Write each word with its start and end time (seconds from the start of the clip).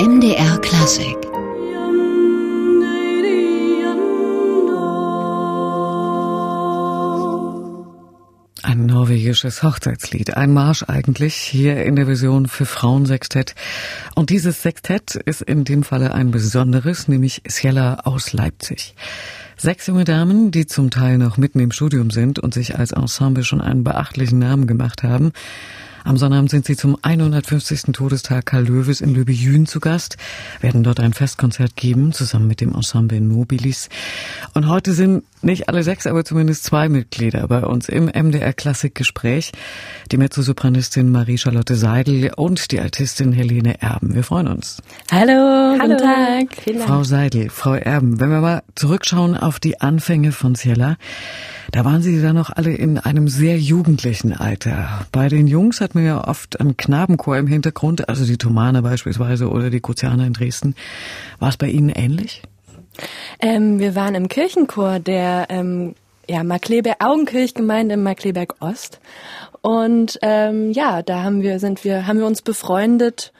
MDR 0.00 0.56
Klassik 0.62 1.18
Ein 8.62 8.86
norwegisches 8.86 9.62
Hochzeitslied, 9.62 10.38
ein 10.38 10.54
Marsch 10.54 10.84
eigentlich, 10.84 11.34
hier 11.34 11.84
in 11.84 11.96
der 11.96 12.06
Version 12.06 12.48
für 12.48 12.64
Frauensextett. 12.64 13.54
Und 14.14 14.30
dieses 14.30 14.62
Sextett 14.62 15.16
ist 15.16 15.42
in 15.42 15.64
dem 15.64 15.82
Falle 15.82 16.14
ein 16.14 16.30
besonderes, 16.30 17.06
nämlich 17.06 17.42
Ciela 17.46 18.00
aus 18.04 18.32
Leipzig. 18.32 18.94
Sechs 19.58 19.86
junge 19.86 20.04
Damen, 20.04 20.50
die 20.50 20.64
zum 20.64 20.90
Teil 20.90 21.18
noch 21.18 21.36
mitten 21.36 21.60
im 21.60 21.72
Studium 21.72 22.10
sind 22.10 22.38
und 22.38 22.54
sich 22.54 22.78
als 22.78 22.92
Ensemble 22.92 23.44
schon 23.44 23.60
einen 23.60 23.84
beachtlichen 23.84 24.38
Namen 24.38 24.66
gemacht 24.66 25.02
haben. 25.02 25.32
Am 26.04 26.16
Sonnabend 26.16 26.50
sind 26.50 26.64
sie 26.64 26.76
zum 26.76 26.96
150. 27.02 27.92
Todestag 27.92 28.46
Karl 28.46 28.64
Löwes 28.64 29.00
in 29.00 29.14
Löbejün 29.14 29.66
zu 29.66 29.80
Gast, 29.80 30.16
werden 30.60 30.82
dort 30.82 31.00
ein 31.00 31.12
Festkonzert 31.12 31.76
geben, 31.76 32.12
zusammen 32.12 32.46
mit 32.46 32.60
dem 32.60 32.74
Ensemble 32.74 33.20
Nobilis. 33.20 33.88
Und 34.54 34.68
heute 34.68 34.92
sind 34.92 35.24
nicht 35.42 35.68
alle 35.68 35.82
sechs, 35.82 36.06
aber 36.06 36.24
zumindest 36.24 36.64
zwei 36.64 36.88
Mitglieder 36.88 37.46
bei 37.48 37.64
uns 37.64 37.88
im 37.88 38.06
MDR 38.06 38.52
Klassikgespräch. 38.52 39.52
Die 40.12 40.16
Mezzosopranistin 40.16 41.10
Marie-Charlotte 41.10 41.76
Seidel 41.76 42.32
und 42.36 42.72
die 42.72 42.80
Altistin 42.80 43.32
Helene 43.32 43.80
Erben. 43.80 44.14
Wir 44.14 44.22
freuen 44.22 44.48
uns. 44.48 44.82
Hallo, 45.10 45.32
Hallo. 45.32 45.80
guten 45.80 45.98
Tag. 45.98 46.86
Frau 46.86 47.04
Seidel, 47.04 47.48
Frau 47.50 47.74
Erben, 47.74 48.20
wenn 48.20 48.30
wir 48.30 48.40
mal 48.40 48.62
zurückschauen 48.74 49.36
auf 49.36 49.60
die 49.60 49.80
Anfänge 49.80 50.32
von 50.32 50.54
Ciela, 50.54 50.96
da 51.72 51.84
waren 51.84 52.02
Sie 52.02 52.20
dann 52.20 52.34
noch 52.34 52.50
alle 52.50 52.72
in 52.72 52.98
einem 52.98 53.28
sehr 53.28 53.58
jugendlichen 53.58 54.32
Alter. 54.32 55.06
Bei 55.12 55.28
den 55.28 55.46
Jungs 55.46 55.80
hat 55.80 55.94
man 55.94 56.04
ja 56.04 56.26
oft 56.26 56.58
einen 56.58 56.76
Knabenchor 56.76 57.38
im 57.38 57.46
Hintergrund, 57.46 58.08
also 58.08 58.24
die 58.24 58.38
Thomane 58.38 58.82
beispielsweise 58.82 59.48
oder 59.48 59.70
die 59.70 59.80
Kruzianer 59.80 60.26
in 60.26 60.32
Dresden. 60.32 60.74
War 61.38 61.50
es 61.50 61.56
bei 61.56 61.68
Ihnen 61.68 61.90
ähnlich? 61.90 62.42
Ähm, 63.40 63.78
wir 63.78 63.94
waren 63.94 64.14
im 64.14 64.28
Kirchenchor 64.28 64.98
der 64.98 65.46
ähm, 65.48 65.94
ja, 66.28 66.44
Markleberg 66.44 67.04
Augenkirchgemeinde 67.04 67.94
in 67.94 68.02
Markleberg 68.02 68.54
Ost. 68.60 69.00
Und 69.62 70.18
ähm, 70.22 70.72
ja, 70.72 71.02
da 71.02 71.22
haben 71.22 71.42
wir, 71.42 71.58
sind 71.58 71.84
wir, 71.84 72.06
haben 72.06 72.18
wir 72.18 72.26
uns 72.26 72.42
befreundet 72.42 73.32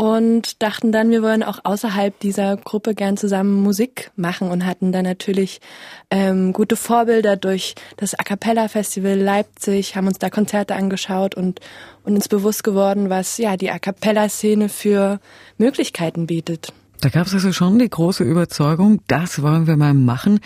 und 0.00 0.62
dachten 0.62 0.92
dann, 0.92 1.10
wir 1.10 1.22
wollen 1.22 1.42
auch 1.42 1.58
außerhalb 1.64 2.16
dieser 2.20 2.56
Gruppe 2.56 2.94
gern 2.94 3.16
zusammen 3.16 3.60
Musik 3.60 4.12
machen 4.14 4.48
und 4.48 4.64
hatten 4.64 4.92
dann 4.92 5.04
natürlich 5.04 5.60
ähm, 6.08 6.52
gute 6.52 6.76
Vorbilder 6.76 7.34
durch 7.34 7.74
das 7.96 8.14
A 8.14 8.22
Cappella 8.22 8.68
Festival 8.68 9.16
Leipzig, 9.18 9.96
haben 9.96 10.06
uns 10.06 10.18
da 10.18 10.30
Konzerte 10.30 10.76
angeschaut 10.76 11.34
und, 11.34 11.58
und 12.04 12.14
uns 12.14 12.28
bewusst 12.28 12.62
geworden, 12.62 13.10
was 13.10 13.38
ja 13.38 13.56
die 13.56 13.72
A 13.72 13.80
Cappella 13.80 14.28
Szene 14.28 14.68
für 14.68 15.18
Möglichkeiten 15.56 16.28
bietet. 16.28 16.72
Da 17.00 17.10
gab 17.10 17.26
es 17.26 17.34
also 17.34 17.52
schon 17.52 17.78
die 17.78 17.88
große 17.88 18.24
Überzeugung, 18.24 19.02
das 19.06 19.40
wollen 19.40 19.66
wir 19.66 19.76
mal 19.76 19.94
machen. 19.94 20.40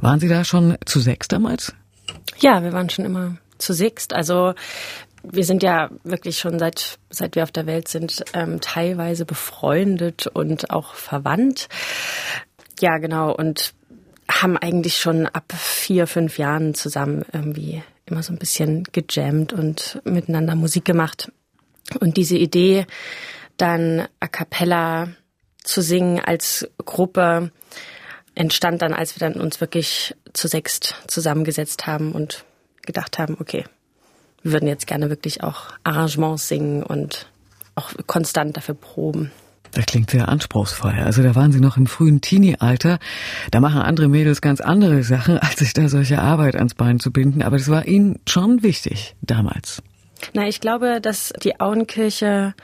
Waren 0.00 0.20
Sie 0.20 0.28
da 0.28 0.44
schon 0.44 0.76
zu 0.84 1.00
sechs 1.00 1.28
damals? 1.28 1.74
Ja, 2.38 2.62
wir 2.62 2.72
waren 2.72 2.90
schon 2.90 3.06
immer 3.06 3.38
zu 3.58 3.72
sechst. 3.72 4.12
Also 4.12 4.54
wir 5.22 5.44
sind 5.44 5.62
ja 5.62 5.90
wirklich 6.04 6.38
schon 6.38 6.58
seit, 6.58 6.98
seit 7.10 7.34
wir 7.34 7.42
auf 7.42 7.50
der 7.50 7.66
Welt 7.66 7.88
sind, 7.88 8.24
ähm, 8.34 8.60
teilweise 8.60 9.24
befreundet 9.24 10.26
und 10.26 10.70
auch 10.70 10.94
verwandt. 10.94 11.68
Ja, 12.80 12.98
genau. 12.98 13.34
Und 13.34 13.74
haben 14.30 14.56
eigentlich 14.56 14.98
schon 14.98 15.26
ab 15.26 15.52
vier, 15.56 16.06
fünf 16.06 16.38
Jahren 16.38 16.74
zusammen 16.74 17.24
irgendwie 17.32 17.82
immer 18.06 18.22
so 18.22 18.32
ein 18.32 18.38
bisschen 18.38 18.84
gejammt 18.92 19.52
und 19.52 20.00
miteinander 20.04 20.54
Musik 20.54 20.84
gemacht. 20.84 21.32
Und 22.00 22.16
diese 22.16 22.36
Idee, 22.36 22.86
dann 23.56 24.06
a 24.20 24.28
cappella 24.28 25.08
zu 25.66 25.82
singen 25.82 26.20
als 26.20 26.68
Gruppe, 26.84 27.50
entstand 28.34 28.82
dann, 28.82 28.94
als 28.94 29.18
wir 29.18 29.28
dann 29.28 29.40
uns 29.40 29.60
wirklich 29.60 30.14
zu 30.32 30.48
sechst 30.48 30.94
zusammengesetzt 31.06 31.86
haben 31.86 32.12
und 32.12 32.44
gedacht 32.82 33.18
haben, 33.18 33.36
okay, 33.40 33.64
wir 34.42 34.52
würden 34.52 34.68
jetzt 34.68 34.86
gerne 34.86 35.10
wirklich 35.10 35.42
auch 35.42 35.72
Arrangements 35.82 36.48
singen 36.48 36.82
und 36.82 37.26
auch 37.74 37.92
konstant 38.06 38.56
dafür 38.56 38.74
proben. 38.74 39.32
Das 39.72 39.86
klingt 39.86 40.10
sehr 40.10 40.28
anspruchsvoll. 40.28 40.94
Also 41.04 41.22
da 41.22 41.34
waren 41.34 41.52
Sie 41.52 41.60
noch 41.60 41.76
im 41.76 41.86
frühen 41.86 42.20
Teenie-Alter. 42.20 42.98
Da 43.50 43.60
machen 43.60 43.82
andere 43.82 44.08
Mädels 44.08 44.40
ganz 44.40 44.60
andere 44.60 45.02
Sachen, 45.02 45.38
als 45.40 45.56
sich 45.56 45.72
da 45.72 45.88
solche 45.88 46.20
Arbeit 46.20 46.54
ans 46.56 46.74
Bein 46.74 47.00
zu 47.00 47.10
binden. 47.10 47.42
Aber 47.42 47.58
das 47.58 47.68
war 47.68 47.86
Ihnen 47.86 48.20
schon 48.26 48.62
wichtig 48.62 49.16
damals. 49.20 49.82
Na, 50.32 50.46
ich 50.46 50.60
glaube, 50.60 51.00
dass 51.02 51.32
die 51.42 51.60
Auenkirche 51.60 52.54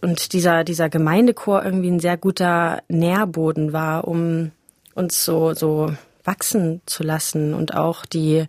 und 0.00 0.32
dieser, 0.32 0.64
dieser 0.64 0.88
Gemeindechor 0.88 1.64
irgendwie 1.64 1.90
ein 1.90 2.00
sehr 2.00 2.16
guter 2.16 2.82
Nährboden 2.88 3.72
war, 3.72 4.06
um 4.06 4.52
uns 4.94 5.24
so, 5.24 5.54
so 5.54 5.92
wachsen 6.24 6.80
zu 6.86 7.02
lassen 7.02 7.54
und 7.54 7.74
auch 7.74 8.04
die 8.04 8.46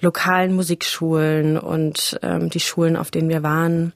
lokalen 0.00 0.54
Musikschulen 0.54 1.58
und 1.58 2.18
ähm, 2.22 2.50
die 2.50 2.60
Schulen, 2.60 2.96
auf 2.96 3.10
denen 3.10 3.28
wir 3.28 3.42
waren. 3.42 3.92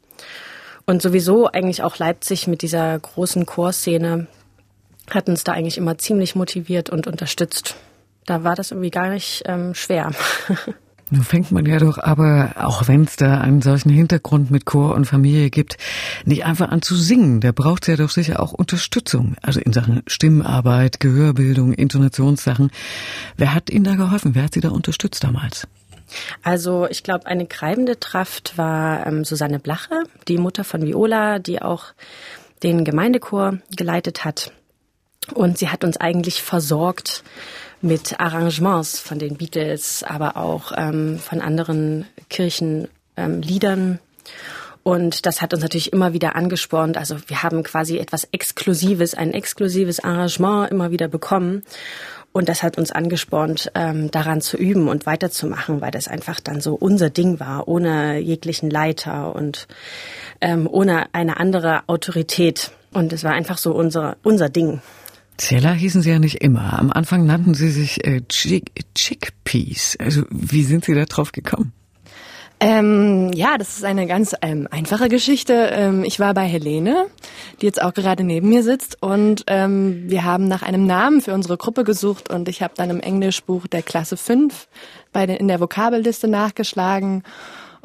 Und 0.86 1.02
sowieso 1.02 1.48
eigentlich 1.48 1.82
auch 1.82 1.98
Leipzig 1.98 2.46
mit 2.46 2.62
dieser 2.62 2.98
großen 2.98 3.44
Chorszene 3.44 4.28
hat 5.10 5.28
uns 5.28 5.44
da 5.44 5.52
eigentlich 5.52 5.78
immer 5.78 5.98
ziemlich 5.98 6.34
motiviert 6.34 6.90
und 6.90 7.06
unterstützt. 7.06 7.76
Da 8.24 8.44
war 8.44 8.54
das 8.54 8.70
irgendwie 8.70 8.90
gar 8.90 9.08
nicht 9.08 9.42
ähm, 9.46 9.74
schwer. 9.74 10.12
Nun 11.08 11.22
fängt 11.22 11.52
man 11.52 11.66
ja 11.66 11.78
doch 11.78 11.98
aber, 11.98 12.54
auch 12.56 12.88
wenn 12.88 13.04
es 13.04 13.14
da 13.14 13.40
einen 13.40 13.62
solchen 13.62 13.90
Hintergrund 13.90 14.50
mit 14.50 14.64
Chor 14.64 14.94
und 14.94 15.04
Familie 15.04 15.50
gibt, 15.50 15.76
nicht 16.24 16.44
einfach 16.44 16.70
an 16.70 16.82
zu 16.82 16.96
singen. 16.96 17.40
Da 17.40 17.52
braucht 17.52 17.84
es 17.84 17.88
ja 17.88 17.96
doch 17.96 18.10
sicher 18.10 18.40
auch 18.40 18.52
Unterstützung. 18.52 19.36
Also 19.40 19.60
in 19.60 19.72
Sachen 19.72 20.02
Stimmarbeit, 20.08 20.98
Gehörbildung, 20.98 21.72
Intonationssachen. 21.72 22.72
Wer 23.36 23.54
hat 23.54 23.70
Ihnen 23.70 23.84
da 23.84 23.94
geholfen? 23.94 24.34
Wer 24.34 24.44
hat 24.44 24.54
Sie 24.54 24.60
da 24.60 24.70
unterstützt 24.70 25.22
damals? 25.22 25.68
Also 26.42 26.88
ich 26.88 27.04
glaube, 27.04 27.26
eine 27.26 27.48
treibende 27.48 27.94
Kraft 27.94 28.58
war 28.58 29.06
ähm, 29.06 29.24
Susanne 29.24 29.60
Blache, 29.60 30.02
die 30.26 30.38
Mutter 30.38 30.64
von 30.64 30.82
Viola, 30.82 31.38
die 31.38 31.62
auch 31.62 31.86
den 32.62 32.84
Gemeindechor 32.84 33.58
geleitet 33.76 34.24
hat. 34.24 34.52
Und 35.34 35.58
sie 35.58 35.68
hat 35.68 35.84
uns 35.84 35.96
eigentlich 35.96 36.42
versorgt 36.42 37.24
mit 37.80 38.18
Arrangements 38.20 38.98
von 38.98 39.18
den 39.18 39.36
Beatles, 39.36 40.02
aber 40.02 40.36
auch 40.36 40.72
ähm, 40.76 41.18
von 41.18 41.40
anderen 41.40 42.06
Kirchenliedern. 42.28 42.88
Ähm, 43.16 43.98
und 44.82 45.26
das 45.26 45.42
hat 45.42 45.52
uns 45.52 45.62
natürlich 45.62 45.92
immer 45.92 46.12
wieder 46.12 46.36
angespornt. 46.36 46.96
Also 46.96 47.16
wir 47.26 47.42
haben 47.42 47.64
quasi 47.64 47.98
etwas 47.98 48.28
Exklusives, 48.30 49.14
ein 49.14 49.34
exklusives 49.34 49.98
Arrangement 49.98 50.70
immer 50.70 50.92
wieder 50.92 51.08
bekommen. 51.08 51.64
Und 52.30 52.48
das 52.48 52.62
hat 52.62 52.78
uns 52.78 52.92
angespornt, 52.92 53.72
ähm, 53.74 54.10
daran 54.10 54.40
zu 54.42 54.56
üben 54.56 54.88
und 54.88 55.06
weiterzumachen, 55.06 55.80
weil 55.80 55.90
das 55.90 56.06
einfach 56.06 56.38
dann 56.38 56.60
so 56.60 56.74
unser 56.74 57.10
Ding 57.10 57.40
war, 57.40 57.66
ohne 57.66 58.18
jeglichen 58.18 58.70
Leiter 58.70 59.34
und 59.34 59.66
ähm, 60.40 60.68
ohne 60.70 61.12
eine 61.14 61.40
andere 61.40 61.82
Autorität. 61.88 62.70
Und 62.92 63.12
es 63.12 63.24
war 63.24 63.32
einfach 63.32 63.58
so 63.58 63.72
unser, 63.72 64.18
unser 64.22 64.50
Ding. 64.50 64.82
Zeller 65.36 65.72
hießen 65.72 66.02
Sie 66.02 66.10
ja 66.10 66.18
nicht 66.18 66.42
immer. 66.42 66.78
Am 66.78 66.90
Anfang 66.90 67.26
nannten 67.26 67.54
Sie 67.54 67.70
sich 67.70 68.06
äh, 68.06 68.22
Chick 68.28 68.72
Chickpeas. 68.94 69.96
Also 69.98 70.22
wie 70.30 70.62
sind 70.62 70.84
Sie 70.84 70.94
da 70.94 71.04
drauf 71.04 71.32
gekommen? 71.32 71.72
Ähm, 72.58 73.32
ja, 73.34 73.58
das 73.58 73.76
ist 73.76 73.84
eine 73.84 74.06
ganz 74.06 74.34
ähm, 74.40 74.66
einfache 74.70 75.10
Geschichte. 75.10 75.68
Ähm, 75.72 76.04
ich 76.04 76.18
war 76.18 76.32
bei 76.32 76.46
Helene, 76.46 77.06
die 77.60 77.66
jetzt 77.66 77.82
auch 77.82 77.92
gerade 77.92 78.24
neben 78.24 78.48
mir 78.48 78.62
sitzt, 78.62 79.02
und 79.02 79.44
ähm, 79.46 80.04
wir 80.08 80.24
haben 80.24 80.48
nach 80.48 80.62
einem 80.62 80.86
Namen 80.86 81.20
für 81.20 81.34
unsere 81.34 81.58
Gruppe 81.58 81.84
gesucht 81.84 82.30
und 82.30 82.48
ich 82.48 82.62
habe 82.62 82.72
dann 82.74 82.88
im 82.88 83.00
Englischbuch 83.00 83.66
der 83.66 83.82
Klasse 83.82 84.16
5 84.16 84.68
bei 85.12 85.26
den, 85.26 85.36
in 85.36 85.48
der 85.48 85.60
Vokabelliste 85.60 86.28
nachgeschlagen 86.28 87.24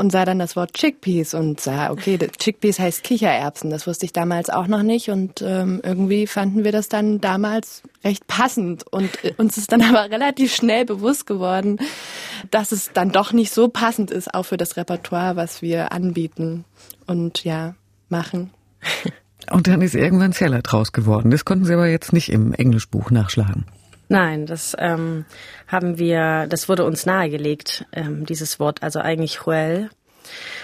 und 0.01 0.11
sah 0.11 0.25
dann 0.25 0.39
das 0.39 0.55
Wort 0.55 0.73
Chickpeas 0.73 1.35
und 1.35 1.61
sah, 1.61 1.91
okay, 1.91 2.17
Chickpeas 2.17 2.79
heißt 2.79 3.03
Kichererbsen. 3.03 3.69
Das 3.69 3.85
wusste 3.85 4.07
ich 4.07 4.11
damals 4.11 4.49
auch 4.49 4.65
noch 4.65 4.81
nicht 4.81 5.11
und 5.11 5.43
ähm, 5.43 5.79
irgendwie 5.83 6.25
fanden 6.25 6.63
wir 6.63 6.71
das 6.71 6.89
dann 6.89 7.21
damals 7.21 7.83
recht 8.03 8.25
passend 8.25 8.83
und 8.91 9.23
äh, 9.23 9.35
uns 9.37 9.59
ist 9.59 9.71
dann 9.71 9.81
aber 9.95 10.09
relativ 10.09 10.55
schnell 10.55 10.85
bewusst 10.85 11.27
geworden, 11.27 11.77
dass 12.49 12.71
es 12.71 12.89
dann 12.91 13.11
doch 13.11 13.31
nicht 13.31 13.53
so 13.53 13.67
passend 13.67 14.09
ist, 14.09 14.33
auch 14.33 14.43
für 14.43 14.57
das 14.57 14.75
Repertoire, 14.75 15.35
was 15.35 15.61
wir 15.61 15.91
anbieten 15.91 16.65
und 17.05 17.43
ja, 17.43 17.75
machen. 18.09 18.49
Und 19.49 19.67
dann 19.67 19.81
ist 19.81 19.95
irgendwann 19.95 20.33
Zeller 20.33 20.61
draus 20.61 20.93
geworden. 20.93 21.31
Das 21.31 21.45
konnten 21.45 21.65
Sie 21.65 21.73
aber 21.73 21.87
jetzt 21.87 22.13
nicht 22.13 22.31
im 22.31 22.53
Englischbuch 22.53 23.09
nachschlagen. 23.09 23.65
Nein, 24.11 24.45
das 24.45 24.75
ähm, 24.77 25.23
haben 25.67 25.97
wir, 25.97 26.45
das 26.47 26.67
wurde 26.67 26.83
uns 26.83 27.05
nahegelegt, 27.05 27.85
ähm, 27.93 28.25
dieses 28.25 28.59
Wort, 28.59 28.83
also 28.83 28.99
eigentlich 28.99 29.45
Huel 29.45 29.89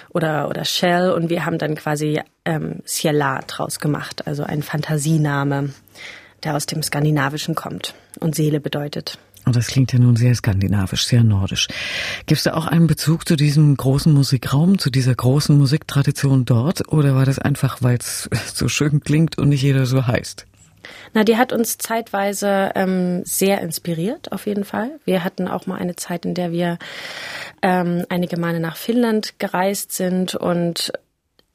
oder, 0.10 0.50
oder 0.50 0.66
Shell 0.66 1.12
und 1.12 1.30
wir 1.30 1.46
haben 1.46 1.58
dann 1.58 1.76
quasi 1.76 2.20
ähm, 2.44 2.82
Ciela 2.86 3.40
draus 3.48 3.80
gemacht, 3.80 4.28
also 4.28 4.44
ein 4.44 4.64
Fantasiename, 4.64 5.70
der 6.44 6.58
aus 6.58 6.66
dem 6.66 6.84
Skandinavischen 6.84 7.56
kommt 7.56 7.96
und 8.20 8.36
Seele 8.36 8.60
bedeutet. 8.60 9.18
Und 9.46 9.56
das 9.56 9.68
klingt 9.68 9.94
ja 9.94 10.00
nun 10.00 10.18
sehr 10.18 10.36
skandinavisch, 10.36 11.06
sehr 11.06 11.24
nordisch. 11.24 11.70
Gibt 12.26 12.40
es 12.40 12.44
da 12.44 12.54
auch 12.54 12.66
einen 12.66 12.88
Bezug 12.88 13.26
zu 13.26 13.38
diesem 13.38 13.78
großen 13.78 14.12
Musikraum, 14.12 14.78
zu 14.78 14.90
dieser 14.90 15.16
großen 15.16 15.58
Musiktradition 15.58 16.44
dort? 16.44 16.92
Oder 16.92 17.16
war 17.16 17.26
das 17.26 17.40
einfach, 17.40 17.78
weil 17.82 17.98
es 17.98 18.28
so 18.54 18.68
schön 18.68 19.00
klingt 19.00 19.38
und 19.38 19.48
nicht 19.48 19.62
jeder 19.62 19.86
so 19.86 20.06
heißt? 20.06 20.46
Na, 21.14 21.24
die 21.24 21.38
hat 21.38 21.54
uns 21.54 21.78
zeitweise 21.78 22.72
ähm, 22.76 23.24
sehr 23.26 23.62
inspiriert, 23.62 24.32
auf 24.32 24.46
jeden 24.46 24.64
Fall. 24.64 25.00
Wir 25.06 25.24
hatten 25.24 25.48
auch 25.48 25.66
mal 25.66 25.78
eine 25.78 25.96
Zeit, 25.96 26.26
in 26.26 26.34
der 26.34 26.52
wir 26.52 26.78
ähm, 27.62 28.06
einige 28.10 28.40
Male 28.40 28.60
nach 28.60 28.78
Finnland 28.78 29.40
gereist 29.40 29.92
sind 29.92 30.36
und 30.36 30.92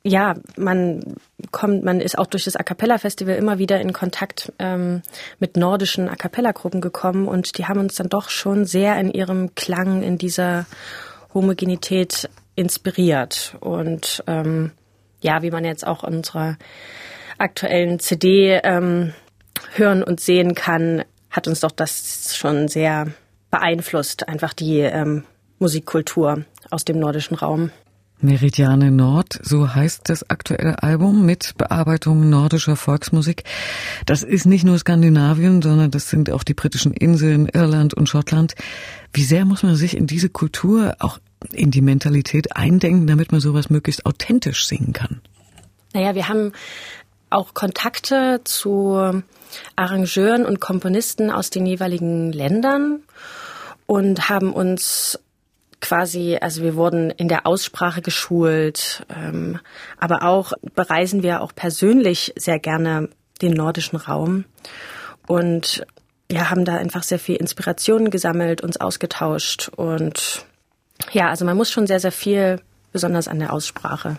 ja, 0.05 0.35
man 0.57 1.17
kommt, 1.53 1.85
man 1.85 2.01
ist 2.01 2.19
auch 2.19 2.27
durch 2.27 2.45
das 2.45 2.57
A 2.57 2.63
cappella 2.65 2.99
Festival 2.99 3.37
immer 3.37 3.59
wieder 3.59 3.81
in 3.81 3.93
Kontakt 3.93 4.53
ähm, 4.59 5.03
mit 5.39 5.57
nordischen 5.57 6.09
A 6.09 6.17
cappella 6.17 6.51
Gruppen 6.53 6.81
gekommen 6.81 7.29
und 7.29 7.57
die 7.57 7.67
haben 7.67 7.79
uns 7.79 7.95
dann 7.95 8.09
doch 8.09 8.29
schon 8.29 8.65
sehr 8.65 8.99
in 8.99 9.11
ihrem 9.13 9.55
Klang, 9.55 10.03
in 10.03 10.19
dieser 10.19 10.67
Homogenität 11.35 12.29
inspiriert 12.57 13.57
und 13.61 14.25
ähm, 14.27 14.73
ja, 15.21 15.43
wie 15.43 15.53
man 15.53 15.65
jetzt 15.65 15.87
auch 15.87 16.03
in 16.03 16.17
unserer 16.17 16.57
aktuellen 17.43 17.99
CD 17.99 18.61
ähm, 18.62 19.12
hören 19.75 20.03
und 20.03 20.21
sehen 20.21 20.55
kann, 20.55 21.05
hat 21.31 21.49
uns 21.49 21.61
doch 21.61 21.73
das 21.73 22.37
schon 22.37 22.69
sehr 22.69 23.09
beeinflusst, 23.50 24.29
einfach 24.29 24.53
die 24.55 24.79
ähm, 24.79 25.25
Musikkultur 25.59 26.44
aus 26.71 26.85
dem 26.85 26.99
nordischen 26.99 27.37
Raum. 27.37 27.71
Meridiane 28.21 28.93
Nord, 28.93 29.41
so 29.43 29.75
heißt 29.75 30.09
das 30.09 30.31
aktuelle 30.31 30.81
Album 30.85 31.27
mit 31.27 31.55
Bearbeitung 31.59 32.31
nordischer 32.31 32.77
Volksmusik. 32.77 33.43
Das 34.06 34.23
ist 34.23 34.47
nicht 34.47 34.65
nur 34.65 34.79
Skandinavien, 34.79 35.61
sondern 35.61 35.91
das 35.91 36.09
sind 36.09 36.31
auch 36.31 36.45
die 36.45 36.55
britischen 36.55 36.93
Inseln, 36.93 37.49
Irland 37.49 37.95
und 37.95 38.09
Schottland. 38.09 38.55
Wie 39.12 39.25
sehr 39.25 39.45
muss 39.45 39.65
man 39.65 39.75
sich 39.75 39.97
in 39.97 40.06
diese 40.06 40.29
Kultur, 40.29 40.95
auch 41.00 41.19
in 41.50 41.73
die 41.73 41.81
Mentalität 41.81 42.55
eindenken, 42.56 43.09
damit 43.09 43.33
man 43.33 43.41
sowas 43.41 43.71
möglichst 43.71 44.06
authentisch 44.06 44.67
singen 44.67 44.93
kann? 44.93 45.21
Naja, 45.93 46.15
wir 46.15 46.29
haben 46.29 46.53
auch 47.32 47.55
Kontakte 47.55 48.40
zu 48.44 49.23
Arrangeuren 49.76 50.46
und 50.46 50.61
Komponisten 50.61 51.31
aus 51.31 51.50
den 51.50 51.67
jeweiligen 51.67 52.32
Ländern 52.32 53.02
und 53.87 54.29
haben 54.29 54.52
uns 54.52 55.19
quasi, 55.81 56.38
also 56.40 56.62
wir 56.62 56.76
wurden 56.76 57.11
in 57.11 57.29
der 57.29 57.46
Aussprache 57.46 58.02
geschult, 58.02 59.05
ähm, 59.14 59.58
aber 59.99 60.23
auch 60.23 60.52
bereisen 60.75 61.23
wir 61.23 61.43
auch 61.43 61.55
persönlich 61.55 62.32
sehr 62.37 62.58
gerne 62.58 63.08
den 63.43 63.52
nordischen 63.52 63.99
Raum 63.99 64.44
und 65.26 65.85
ja, 66.31 66.50
haben 66.50 66.64
da 66.64 66.76
einfach 66.76 67.02
sehr 67.02 67.19
viel 67.19 67.37
Inspiration 67.37 68.11
gesammelt, 68.11 68.62
uns 68.62 68.81
ausgetauscht 68.81 69.70
und 69.76 70.46
ja, 71.11 71.28
also 71.28 71.44
man 71.44 71.56
muss 71.56 71.70
schon 71.70 71.87
sehr, 71.87 72.00
sehr 72.00 72.12
viel, 72.12 72.61
besonders 72.93 73.26
an 73.26 73.40
der 73.40 73.52
Aussprache 73.52 74.19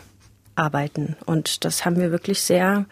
arbeiten. 0.55 1.15
Und 1.25 1.65
das 1.65 1.85
haben 1.85 1.97
wir 1.97 2.11
wirklich 2.11 2.41
sehr, 2.41 2.85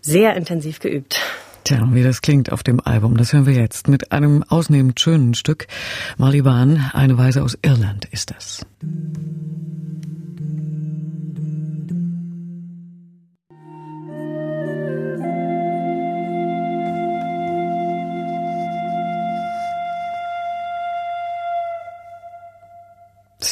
sehr 0.00 0.36
intensiv 0.36 0.80
geübt. 0.80 1.20
Tja, 1.64 1.82
wie 1.90 2.04
das 2.04 2.22
klingt 2.22 2.52
auf 2.52 2.62
dem 2.62 2.78
Album, 2.78 3.16
das 3.16 3.32
hören 3.32 3.46
wir 3.46 3.54
jetzt 3.54 3.88
mit 3.88 4.12
einem 4.12 4.44
ausnehmend 4.44 5.00
schönen 5.00 5.34
Stück. 5.34 5.66
Maliban, 6.16 6.90
eine 6.92 7.18
Weise 7.18 7.42
aus 7.42 7.58
Irland 7.60 8.04
ist 8.12 8.30
das. 8.30 8.64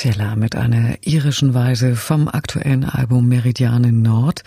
Ciela 0.04 0.36
mit 0.36 0.54
einer 0.54 0.96
irischen 1.00 1.54
Weise 1.54 1.96
vom 1.96 2.28
aktuellen 2.28 2.84
Album 2.84 3.26
Meridiane 3.26 3.90
Nord. 3.90 4.42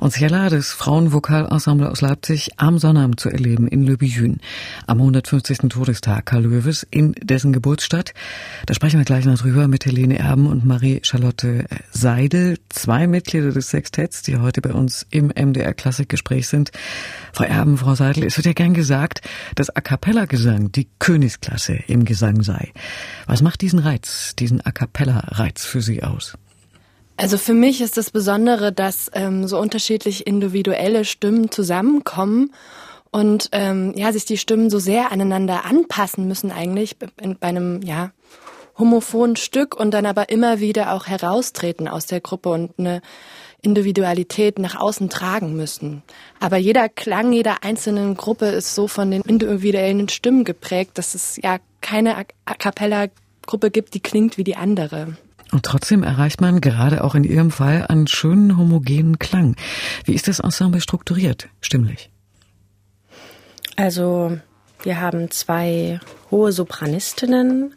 Und 0.00 0.12
Ciela, 0.12 0.48
das 0.48 0.68
Frauenvokalensemble 0.68 1.90
aus 1.90 2.02
Leipzig, 2.02 2.52
am 2.56 2.78
Sonnabend 2.78 3.18
zu 3.18 3.30
erleben 3.30 3.66
in 3.66 3.82
Le 3.82 3.96
Bijun, 3.96 4.38
am 4.86 4.98
150. 4.98 5.58
Todestag 5.70 6.26
Karl 6.26 6.44
Löwes 6.44 6.86
in 6.88 7.14
dessen 7.20 7.52
Geburtsstadt. 7.52 8.14
Da 8.66 8.74
sprechen 8.74 8.98
wir 9.00 9.04
gleich 9.04 9.24
noch 9.24 9.38
drüber 9.38 9.66
mit 9.66 9.86
Helene 9.86 10.16
Erben 10.16 10.46
und 10.46 10.64
Marie-Charlotte 10.64 11.64
Seidel, 11.90 12.58
zwei 12.68 13.08
Mitglieder 13.08 13.50
des 13.50 13.70
Sextetts, 13.70 14.22
die 14.22 14.36
heute 14.36 14.60
bei 14.60 14.72
uns 14.72 15.04
im 15.10 15.32
MDR 15.34 15.74
Klassikgespräch 15.74 16.46
sind. 16.46 16.70
Frau 17.32 17.44
Erben, 17.44 17.76
Frau 17.76 17.96
Seidel, 17.96 18.22
es 18.24 18.36
wird 18.36 18.46
ja 18.46 18.52
gern 18.52 18.74
gesagt, 18.74 19.20
dass 19.56 19.68
A 19.68 19.80
Cappella-Gesang 19.80 20.70
die 20.70 20.86
Königsklasse 21.00 21.74
im 21.88 22.04
Gesang 22.04 22.42
sei. 22.44 22.72
Was 23.26 23.42
macht 23.42 23.62
diesen 23.62 23.80
Reiz, 23.80 24.36
diesen 24.38 24.64
A 24.64 24.70
Cappella-Reiz 24.70 25.64
für 25.64 25.82
Sie 25.82 26.04
aus? 26.04 26.38
Also 27.18 27.36
für 27.36 27.52
mich 27.52 27.80
ist 27.80 27.96
das 27.96 28.12
Besondere, 28.12 28.72
dass 28.72 29.10
ähm, 29.12 29.48
so 29.48 29.58
unterschiedlich 29.58 30.28
individuelle 30.28 31.04
Stimmen 31.04 31.50
zusammenkommen 31.50 32.54
und 33.10 33.48
ähm, 33.50 33.92
ja 33.96 34.12
sich 34.12 34.24
die 34.24 34.38
Stimmen 34.38 34.70
so 34.70 34.78
sehr 34.78 35.10
aneinander 35.10 35.64
anpassen 35.64 36.28
müssen 36.28 36.52
eigentlich 36.52 36.96
bei 36.96 37.08
einem 37.40 37.82
ja 37.82 38.12
homophonen 38.78 39.34
Stück 39.34 39.74
und 39.74 39.90
dann 39.90 40.06
aber 40.06 40.28
immer 40.28 40.60
wieder 40.60 40.92
auch 40.92 41.08
heraustreten 41.08 41.88
aus 41.88 42.06
der 42.06 42.20
Gruppe 42.20 42.50
und 42.50 42.78
eine 42.78 43.02
Individualität 43.62 44.60
nach 44.60 44.76
außen 44.76 45.10
tragen 45.10 45.56
müssen. 45.56 46.04
Aber 46.38 46.56
jeder 46.56 46.88
Klang 46.88 47.32
jeder 47.32 47.64
einzelnen 47.64 48.16
Gruppe 48.16 48.46
ist 48.46 48.76
so 48.76 48.86
von 48.86 49.10
den 49.10 49.22
individuellen 49.22 50.08
Stimmen 50.08 50.44
geprägt, 50.44 50.92
dass 50.94 51.16
es 51.16 51.36
ja 51.42 51.58
keine 51.80 52.16
A 52.16 52.54
cappella 52.54 53.08
Gruppe 53.44 53.72
gibt, 53.72 53.94
die 53.94 54.00
klingt 54.00 54.38
wie 54.38 54.44
die 54.44 54.54
andere. 54.54 55.16
Und 55.52 55.64
trotzdem 55.64 56.02
erreicht 56.02 56.40
man 56.40 56.60
gerade 56.60 57.02
auch 57.02 57.14
in 57.14 57.24
Ihrem 57.24 57.50
Fall 57.50 57.86
einen 57.86 58.06
schönen 58.06 58.58
homogenen 58.58 59.18
Klang. 59.18 59.56
Wie 60.04 60.14
ist 60.14 60.28
das 60.28 60.40
Ensemble 60.40 60.80
strukturiert, 60.80 61.48
stimmlich? 61.60 62.10
Also 63.76 64.38
wir 64.82 65.00
haben 65.00 65.30
zwei 65.30 66.00
hohe 66.30 66.52
Sopranistinnen. 66.52 67.74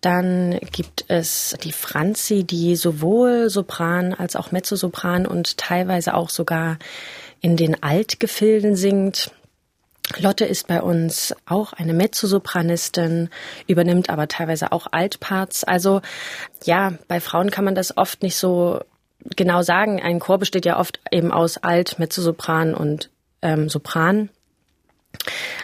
Dann 0.00 0.58
gibt 0.72 1.06
es 1.08 1.56
die 1.64 1.72
Franzi, 1.72 2.44
die 2.44 2.76
sowohl 2.76 3.48
Sopran 3.48 4.12
als 4.12 4.36
auch 4.36 4.52
Mezzosopran 4.52 5.26
und 5.26 5.56
teilweise 5.56 6.14
auch 6.14 6.28
sogar 6.28 6.78
in 7.40 7.56
den 7.56 7.82
Altgefilden 7.82 8.76
singt. 8.76 9.30
Lotte 10.18 10.44
ist 10.44 10.68
bei 10.68 10.80
uns 10.80 11.34
auch 11.46 11.72
eine 11.72 11.92
Mezzosopranistin, 11.92 13.28
übernimmt 13.66 14.08
aber 14.08 14.28
teilweise 14.28 14.72
auch 14.72 14.86
Altparts. 14.90 15.64
Also 15.64 16.00
ja, 16.64 16.94
bei 17.08 17.20
Frauen 17.20 17.50
kann 17.50 17.64
man 17.64 17.74
das 17.74 17.96
oft 17.96 18.22
nicht 18.22 18.36
so 18.36 18.80
genau 19.34 19.62
sagen. 19.62 20.00
Ein 20.00 20.20
Chor 20.20 20.38
besteht 20.38 20.64
ja 20.64 20.78
oft 20.78 21.00
eben 21.10 21.32
aus 21.32 21.58
Alt, 21.58 21.98
Mezzosopran 21.98 22.74
und 22.74 23.10
ähm, 23.42 23.68
Sopran. 23.68 24.30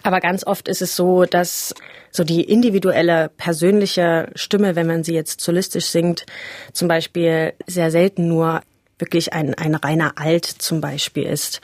Aber 0.02 0.20
ganz 0.20 0.44
oft 0.44 0.68
ist 0.68 0.82
es 0.82 0.96
so, 0.96 1.24
dass 1.24 1.74
so 2.10 2.24
die 2.24 2.42
individuelle, 2.42 3.30
persönliche 3.36 4.30
Stimme, 4.34 4.74
wenn 4.74 4.86
man 4.86 5.04
sie 5.04 5.14
jetzt 5.14 5.40
solistisch 5.40 5.86
singt, 5.86 6.26
zum 6.72 6.88
Beispiel 6.88 7.54
sehr 7.66 7.90
selten 7.90 8.28
nur 8.28 8.62
wirklich 8.98 9.32
ein, 9.32 9.54
ein 9.54 9.74
reiner 9.74 10.14
Alt 10.16 10.46
zum 10.46 10.80
Beispiel 10.80 11.24
ist. 11.24 11.60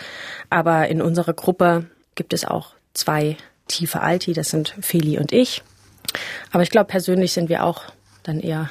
Aber 0.50 0.88
in 0.88 1.02
unserer 1.02 1.34
Gruppe 1.34 1.86
gibt 2.18 2.32
es 2.32 2.44
auch 2.44 2.74
zwei 2.94 3.36
tiefe 3.68 4.00
Alti, 4.00 4.32
das 4.32 4.50
sind 4.50 4.74
Feli 4.80 5.18
und 5.18 5.30
ich. 5.32 5.62
Aber 6.50 6.64
ich 6.64 6.70
glaube, 6.70 6.88
persönlich 6.88 7.32
sind 7.32 7.48
wir 7.48 7.62
auch 7.62 7.84
dann 8.24 8.40
eher 8.40 8.70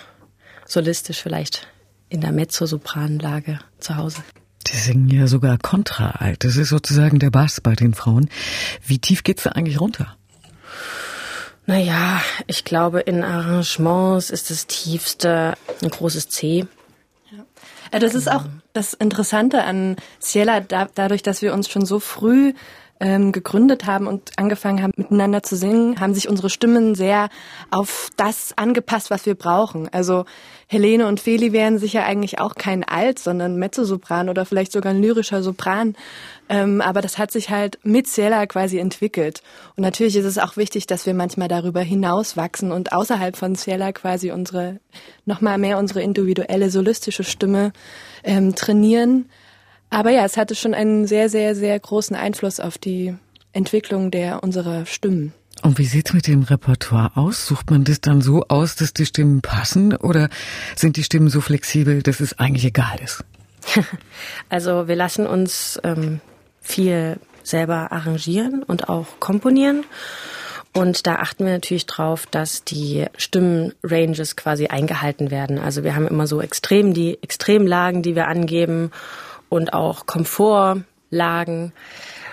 solistisch 0.66 1.22
vielleicht 1.22 1.68
in 2.10 2.20
der 2.20 2.34
Mezzosopranlage 2.34 3.60
zu 3.80 3.96
Hause. 3.96 4.22
Die 4.68 4.76
singen 4.76 5.08
ja 5.08 5.28
sogar 5.28 5.58
Kontraalt. 5.58 6.44
Das 6.44 6.58
ist 6.58 6.70
sozusagen 6.70 7.20
der 7.20 7.30
Bass 7.30 7.62
bei 7.62 7.74
den 7.74 7.94
Frauen. 7.94 8.30
Wie 8.86 9.00
tief 9.00 9.24
geht's 9.24 9.44
da 9.44 9.52
eigentlich 9.52 9.80
runter? 9.80 10.18
Naja, 11.66 12.22
ich 12.48 12.66
glaube, 12.66 13.00
in 13.00 13.24
Arrangements 13.24 14.30
ist 14.30 14.50
das 14.50 14.68
tiefste 14.68 15.54
ein 15.82 15.90
großes 15.90 16.28
C. 16.28 16.66
Ja. 17.32 18.00
Das 18.00 18.14
ist 18.14 18.30
auch 18.30 18.44
das 18.74 18.94
Interessante 18.94 19.64
an 19.64 19.96
Ciela, 20.20 20.60
da, 20.60 20.90
dadurch, 20.94 21.24
dass 21.24 21.42
wir 21.42 21.54
uns 21.54 21.70
schon 21.70 21.86
so 21.86 22.00
früh 22.00 22.54
ähm, 23.00 23.32
gegründet 23.32 23.86
haben 23.86 24.08
und 24.08 24.32
angefangen 24.38 24.82
haben, 24.82 24.92
miteinander 24.96 25.44
zu 25.44 25.56
singen, 25.56 26.00
haben 26.00 26.14
sich 26.14 26.28
unsere 26.28 26.50
Stimmen 26.50 26.96
sehr 26.96 27.30
auf 27.70 28.10
das 28.18 28.58
angepasst, 28.58 29.12
was 29.12 29.26
wir 29.26 29.36
brauchen. 29.36 29.88
Also 29.92 30.26
Helene 30.68 31.08
und 31.08 31.20
Feli 31.20 31.54
wären 31.54 31.78
sicher 31.78 32.06
eigentlich 32.06 32.40
auch 32.40 32.56
kein 32.56 32.84
Alt, 32.84 33.20
sondern 33.20 33.58
Mezzosopran 33.58 34.30
oder 34.30 34.46
vielleicht 34.46 34.72
sogar 34.72 34.94
ein 34.94 35.02
lyrischer 35.02 35.44
Sopran. 35.44 35.96
Ähm, 36.50 36.82
aber 36.82 37.02
das 37.02 37.18
hat 37.18 37.32
sich 37.32 37.50
halt 37.50 37.80
mit 37.84 38.08
Ciela 38.08 38.46
quasi 38.48 38.80
entwickelt. 38.80 39.42
Und 39.76 39.84
natürlich 39.84 40.16
ist 40.16 40.26
es 40.26 40.38
auch 40.38 40.58
wichtig, 40.58 40.88
dass 40.88 41.06
wir 41.06 41.14
manchmal 41.14 41.48
darüber 41.48 41.82
hinaus 41.82 42.36
wachsen 42.36 42.72
und 42.72 42.92
außerhalb 42.92 43.38
von 43.38 43.56
Ciela 43.56 43.92
quasi 43.92 44.32
unsere, 44.32 44.80
nochmal 45.26 45.58
mehr 45.58 45.78
unsere 45.78 46.02
individuelle 46.02 46.70
solistische 46.70 47.24
Stimme 47.24 47.72
ähm, 48.24 48.56
trainieren 48.56 49.30
aber 49.90 50.12
ja, 50.12 50.26
es 50.26 50.38
hatte 50.38 50.56
schon 50.56 50.74
einen 50.74 51.08
sehr, 51.08 51.30
sehr, 51.30 51.56
sehr 51.56 51.80
großen 51.80 52.16
Einfluss 52.16 52.60
auf 52.60 52.78
die 52.78 53.16
Entwicklung 53.54 54.12
der 54.12 54.44
unserer 54.44 54.86
Stimmen. 54.86 55.34
Und 55.64 55.80
wie 55.80 55.86
sieht's 55.86 56.14
mit 56.14 56.28
dem 56.28 56.44
Repertoire 56.44 57.12
aus? 57.16 57.48
Sucht 57.48 57.72
man 57.72 57.84
das 57.84 58.00
dann 58.00 58.22
so 58.22 58.46
aus, 58.48 58.76
dass 58.76 58.94
die 58.94 59.06
Stimmen 59.06 59.42
passen 59.42 59.96
oder 59.96 60.30
sind 60.76 60.98
die 60.98 61.04
Stimmen 61.04 61.30
so 61.30 61.42
flexibel, 61.42 62.04
dass 62.04 62.20
es 62.20 62.38
eigentlich 62.38 62.66
egal 62.66 62.98
ist? 63.04 63.24
Also 64.50 64.88
wir 64.88 64.96
lassen 64.96 65.26
uns 65.28 65.80
ähm, 65.84 66.22
viel 66.62 67.18
selber 67.44 67.92
arrangieren 67.92 68.64
und 68.64 68.90
auch 68.90 69.08
komponieren. 69.20 69.84
Und 70.74 71.08
da 71.08 71.16
achten 71.16 71.46
wir 71.46 71.54
natürlich 71.54 71.86
drauf, 71.86 72.28
dass 72.28 72.64
die 72.64 73.06
Stimmenranges 73.18 74.36
quasi 74.36 74.68
eingehalten 74.68 75.32
werden. 75.32 75.58
Also 75.58 75.84
wir 75.84 75.96
haben 75.96 76.08
immer 76.08 76.28
so 76.28 76.40
extrem 76.40 76.94
die 76.94 77.18
Extremlagen, 77.24 78.04
die 78.04 78.16
wir 78.16 78.28
angeben 78.28 78.92
und 79.50 79.74
auch 79.74 80.06
Komfortlagen, 80.06 81.74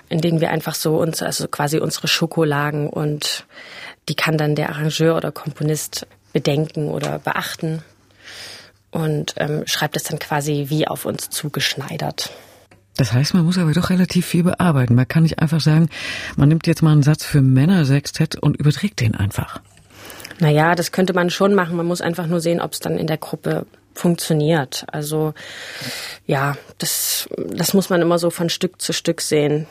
in 0.09 0.21
denen 0.21 0.41
wir 0.41 0.51
einfach 0.51 0.75
so 0.75 0.97
uns, 0.97 1.23
also 1.23 1.49
quasi 1.49 1.79
unsere 1.79 2.09
Schokolagen 2.09 2.89
und 2.89 3.47
die 4.09 4.15
kann 4.15 4.37
dann 4.37 4.55
der 4.55 4.71
Arrangeur 4.71 5.17
oder 5.17 5.33
Komponist 5.33 6.07
bedenken 6.33 6.89
oder 6.89 7.19
beachten 7.19 7.83
und 8.91 9.35
ähm, 9.39 9.63
schreibt 9.67 9.97
es 9.97 10.05
dann 10.05 10.19
quasi 10.19 10.67
wie 10.69 10.87
auf 10.87 11.05
uns 11.05 11.31
zugeschneidert. 11.31 12.31
Das 12.97 13.13
heißt, 13.13 13.35
man 13.35 13.45
muss 13.45 13.59
aber 13.59 13.73
doch 13.73 13.91
relativ 13.91 14.25
viel 14.27 14.45
bearbeiten. 14.45 14.95
Man 14.95 15.09
kann 15.09 15.25
nicht 15.25 15.41
einfach 15.41 15.61
sagen, 15.61 15.89
man 16.37 16.49
nimmt 16.49 16.67
jetzt 16.67 16.83
mal 16.83 16.93
einen 16.93 17.03
Satz 17.03 17.25
für 17.25 17.43
Männersextett 17.43 18.37
und 18.37 18.57
überträgt 18.57 19.01
den 19.01 19.17
einfach. 19.17 19.61
Naja, 20.39 20.75
das 20.77 20.93
könnte 20.93 21.13
man 21.13 21.31
schon 21.31 21.55
machen. 21.55 21.77
Man 21.77 21.87
muss 21.87 22.01
einfach 22.01 22.27
nur 22.27 22.41
sehen, 22.41 22.61
ob 22.61 22.73
es 22.73 22.81
dann 22.81 22.97
in 22.97 23.09
der 23.09 23.19
Gruppe 23.19 23.67
funktioniert. 23.95 24.85
Also 24.89 25.35
ja, 26.27 26.57
das, 26.79 27.29
das 27.37 27.75
muss 27.75 27.91
man 27.91 28.03
immer 28.03 28.19
so 28.19 28.31
von 28.31 28.51
Stück 28.51 28.81
zu 28.81 28.93
Stück 28.93 29.21
sehen. 29.21 29.67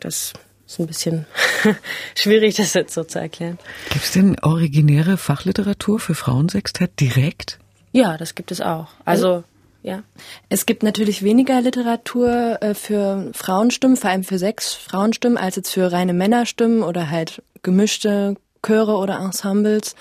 Das 0.00 0.32
ist 0.66 0.78
ein 0.78 0.86
bisschen 0.86 1.26
schwierig, 2.14 2.56
das 2.56 2.74
jetzt 2.74 2.94
so 2.94 3.04
zu 3.04 3.18
erklären. 3.18 3.58
Gibt 3.90 4.04
es 4.04 4.12
denn 4.12 4.38
originäre 4.40 5.16
Fachliteratur 5.16 5.98
für 6.00 6.14
Frauensextett 6.14 6.98
direkt? 7.00 7.58
Ja, 7.92 8.16
das 8.16 8.34
gibt 8.34 8.52
es 8.52 8.60
auch. 8.60 8.88
Also 9.04 9.44
ja. 9.82 10.02
Es 10.48 10.66
gibt 10.66 10.82
natürlich 10.82 11.22
weniger 11.22 11.60
Literatur 11.60 12.58
äh, 12.60 12.74
für 12.74 13.30
Frauenstimmen, 13.34 13.96
vor 13.96 14.10
allem 14.10 14.24
für 14.24 14.38
sechs 14.38 14.74
Frauenstimmen, 14.74 15.38
als 15.38 15.56
jetzt 15.56 15.72
für 15.72 15.90
reine 15.90 16.12
Männerstimmen 16.12 16.82
oder 16.82 17.10
halt 17.10 17.42
gemischte 17.62 18.36
Chöre 18.64 18.96
oder 18.96 19.18
Ensembles. 19.18 19.94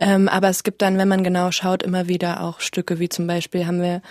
Ähm, 0.00 0.28
aber 0.28 0.48
es 0.48 0.62
gibt 0.62 0.82
dann, 0.82 0.98
wenn 0.98 1.08
man 1.08 1.24
genau 1.24 1.50
schaut, 1.50 1.82
immer 1.82 2.08
wieder 2.08 2.42
auch 2.42 2.60
Stücke, 2.60 2.98
wie 2.98 3.08
zum 3.08 3.26
Beispiel 3.26 3.66
haben 3.66 3.82
wir 3.82 4.02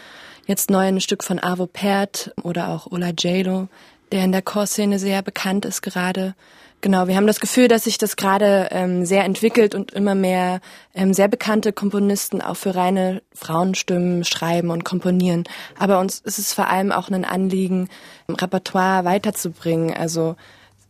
jetzt 0.45 0.69
neu 0.69 0.87
ein 0.87 1.01
Stück 1.01 1.23
von 1.23 1.41
Avo 1.41 1.67
Pert 1.67 2.33
oder 2.43 2.69
auch 2.69 2.91
Ola 2.91 3.11
Jalo, 3.17 3.67
der 4.11 4.23
in 4.23 4.31
der 4.31 4.41
Chorszene 4.41 4.99
sehr 4.99 5.21
bekannt 5.21 5.65
ist 5.65 5.81
gerade. 5.81 6.35
Genau, 6.79 7.07
wir 7.07 7.15
haben 7.15 7.25
das 7.25 7.39
Gefühl, 7.39 7.67
dass 7.67 7.85
sich 7.85 7.97
das 7.97 8.15
gerade 8.15 8.67
ähm, 8.69 9.03
sehr 9.03 9.23
entwickelt 9.23 9.73
und 9.73 9.93
immer 9.93 10.13
mehr 10.13 10.61
ähm, 10.93 11.11
sehr 11.11 11.27
bekannte 11.27 11.73
Komponisten 11.73 12.39
auch 12.39 12.55
für 12.55 12.75
reine 12.75 13.23
Frauenstimmen 13.33 14.23
schreiben 14.23 14.69
und 14.69 14.85
komponieren. 14.85 15.45
Aber 15.79 15.99
uns 15.99 16.19
ist 16.19 16.37
es 16.37 16.53
vor 16.53 16.67
allem 16.67 16.91
auch 16.91 17.09
ein 17.09 17.25
Anliegen, 17.25 17.89
Repertoire 18.29 19.05
weiterzubringen, 19.05 19.91
also 19.91 20.35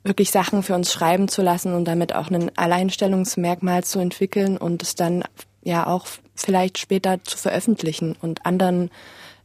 wirklich 0.08 0.32
Sachen 0.32 0.64
für 0.64 0.76
uns 0.76 0.92
schreiben 0.92 1.28
zu 1.28 1.42
lassen 1.42 1.74
und 1.74 1.86
damit 1.86 2.14
auch 2.14 2.30
ein 2.30 2.52
Alleinstellungsmerkmal 2.58 3.84
zu 3.84 4.00
entwickeln 4.00 4.58
und 4.58 4.82
es 4.82 4.96
dann 4.96 5.24
ja 5.64 5.88
auch 5.88 6.08
vielleicht 6.36 6.78
später 6.78 7.24
zu 7.24 7.38
veröffentlichen 7.38 8.16
und 8.22 8.46
anderen, 8.46 8.90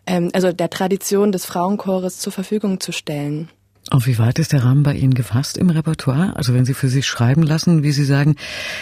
ähm, 0.07 0.31
also 0.33 0.53
der 0.53 0.71
Tradition 0.71 1.33
des 1.33 1.45
Frauenchores 1.45 2.19
zur 2.19 2.33
Verfügung 2.33 2.81
zu 2.81 2.93
stellen. 2.93 3.49
Und 3.91 4.07
wie 4.07 4.19
weit 4.19 4.39
ist 4.39 4.53
der 4.53 4.65
Rahmen 4.65 4.85
bei 4.85 4.95
Ihnen 4.95 5.15
gefasst 5.15 5.59
im 5.59 5.69
Repertoire? 5.69 6.37
Also 6.37 6.55
wenn 6.55 6.65
Sie 6.65 6.75
für 6.75 6.89
sich 6.89 7.07
schreiben 7.07 7.43
lassen, 7.43 7.83
wie 7.83 7.91
Sie 7.91 8.05
sagen, 8.05 8.37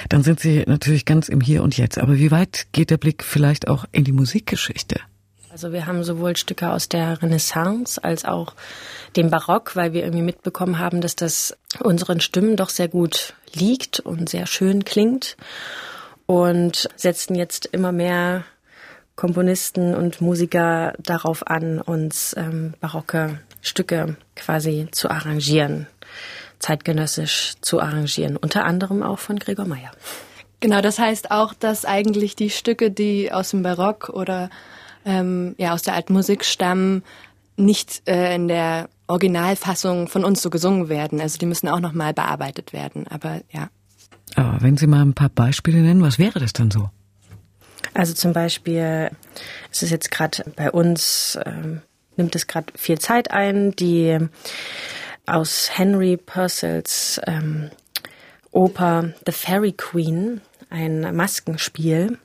dann 0.09 0.23
sind 0.23 0.41
Sie 0.41 0.63
natürlich 0.67 1.07
ganz 1.07 1.29
im 1.29 1.41
Hier 1.41 1.63
und 1.63 1.77
Jetzt. 1.77 1.99
Aber 1.99 2.19
wie 2.19 2.31
weit 2.31 2.67
geht 2.73 2.91
der 2.91 2.99
Blick 2.99 3.25
vielleicht 3.25 3.67
auch 3.67 3.87
in 3.93 4.05
die 4.05 4.13
Musikgeschichte? 4.13 5.01
Also 5.63 5.75
wir 5.75 5.87
haben 5.87 6.05
sowohl 6.05 6.39
Stücke 6.39 6.71
aus 6.71 6.89
der 6.89 7.21
Renaissance 7.21 8.03
als 8.03 8.25
auch 8.25 8.55
dem 9.15 9.29
Barock, 9.29 9.77
weil 9.77 9.93
wir 9.93 10.05
irgendwie 10.05 10.23
mitbekommen 10.23 10.79
haben, 10.79 11.03
dass 11.03 11.17
das 11.17 11.55
unseren 11.81 12.23
Stimmen 12.23 12.57
doch 12.57 12.71
sehr 12.71 12.89
gut 12.89 13.35
liegt 13.53 14.01
und 14.01 14.31
sehr 14.31 14.47
schön 14.47 14.87
klingt 14.87 15.37
und 16.25 16.89
setzen 16.97 17.35
jetzt 17.35 17.67
immer 17.67 17.93
mehr 17.93 18.45
Komponisten 19.17 19.95
und 19.95 20.23
Musiker 20.23 20.95
darauf 20.99 21.47
an, 21.47 21.79
uns 21.79 22.35
ähm, 22.39 22.73
barocke 22.81 23.39
Stücke 23.61 24.17
quasi 24.37 24.89
zu 24.93 25.11
arrangieren, 25.11 25.89
zeitgenössisch 26.59 27.57
zu 27.61 27.81
arrangieren, 27.81 28.39
unter 28.39 28.65
anderem 28.65 29.03
auch 29.03 29.19
von 29.19 29.39
Gregor 29.39 29.67
Meyer. 29.67 29.91
Genau, 30.61 30.81
das 30.81 30.99
heißt 30.99 31.31
auch, 31.31 31.53
dass 31.53 31.85
eigentlich 31.85 32.35
die 32.35 32.49
Stücke, 32.49 32.91
die 32.91 33.31
aus 33.31 33.51
dem 33.51 33.63
Barock 33.63 34.09
oder 34.09 34.49
ähm, 35.05 35.55
ja 35.59 35.73
aus 35.73 35.83
der 35.83 35.95
alten 35.95 36.13
Musik 36.13 36.45
stammen, 36.45 37.03
nicht 37.57 38.03
äh, 38.09 38.35
in 38.35 38.49
der 38.49 38.89
Originalfassung 39.07 40.09
von 40.09 40.25
uns 40.25 40.43
so 40.43 40.51
gesungen 40.51 40.89
werden. 40.89 41.21
Also 41.21 41.39
die 41.39 41.47
müssen 41.47 41.69
auch 41.69 41.81
nochmal 41.81 42.15
bearbeitet 42.15 42.73
werden. 42.73 43.07
Aber 43.09 43.41
ja. 43.51 43.69
Aber 44.37 44.59
wenn 44.61 44.77
Sie 44.77 44.87
mal 44.87 45.03
ein 45.03 45.15
paar 45.15 45.29
Beispiele 45.29 45.81
nennen, 45.81 46.03
was 46.03 46.19
wäre 46.19 46.39
das 46.39 46.53
dann 46.53 46.71
so? 46.71 46.91
Also 47.95 48.15
zum 48.15 48.33
Beispiel, 48.33 49.11
es 49.73 49.83
ist 49.83 49.91
jetzt 49.91 50.11
gerade 50.11 50.45
bei 50.55 50.71
uns 50.71 51.39
ähm, 51.45 51.83
nimmt 52.17 52.37
es 52.37 52.47
gerade 52.47 52.73
viel 52.77 52.99
Zeit 52.99 53.31
ein. 53.33 53.73
Die 53.73 54.19
aus 55.27 55.71
Henry 55.77 56.17
Purcells 56.17 57.21
ähm, 57.27 57.71
Oper 58.53 59.13
The 59.27 59.33
Fairy 59.33 59.73
Queen, 59.73 60.41
ein 60.71 61.15
Maskenspiel 61.15 62.19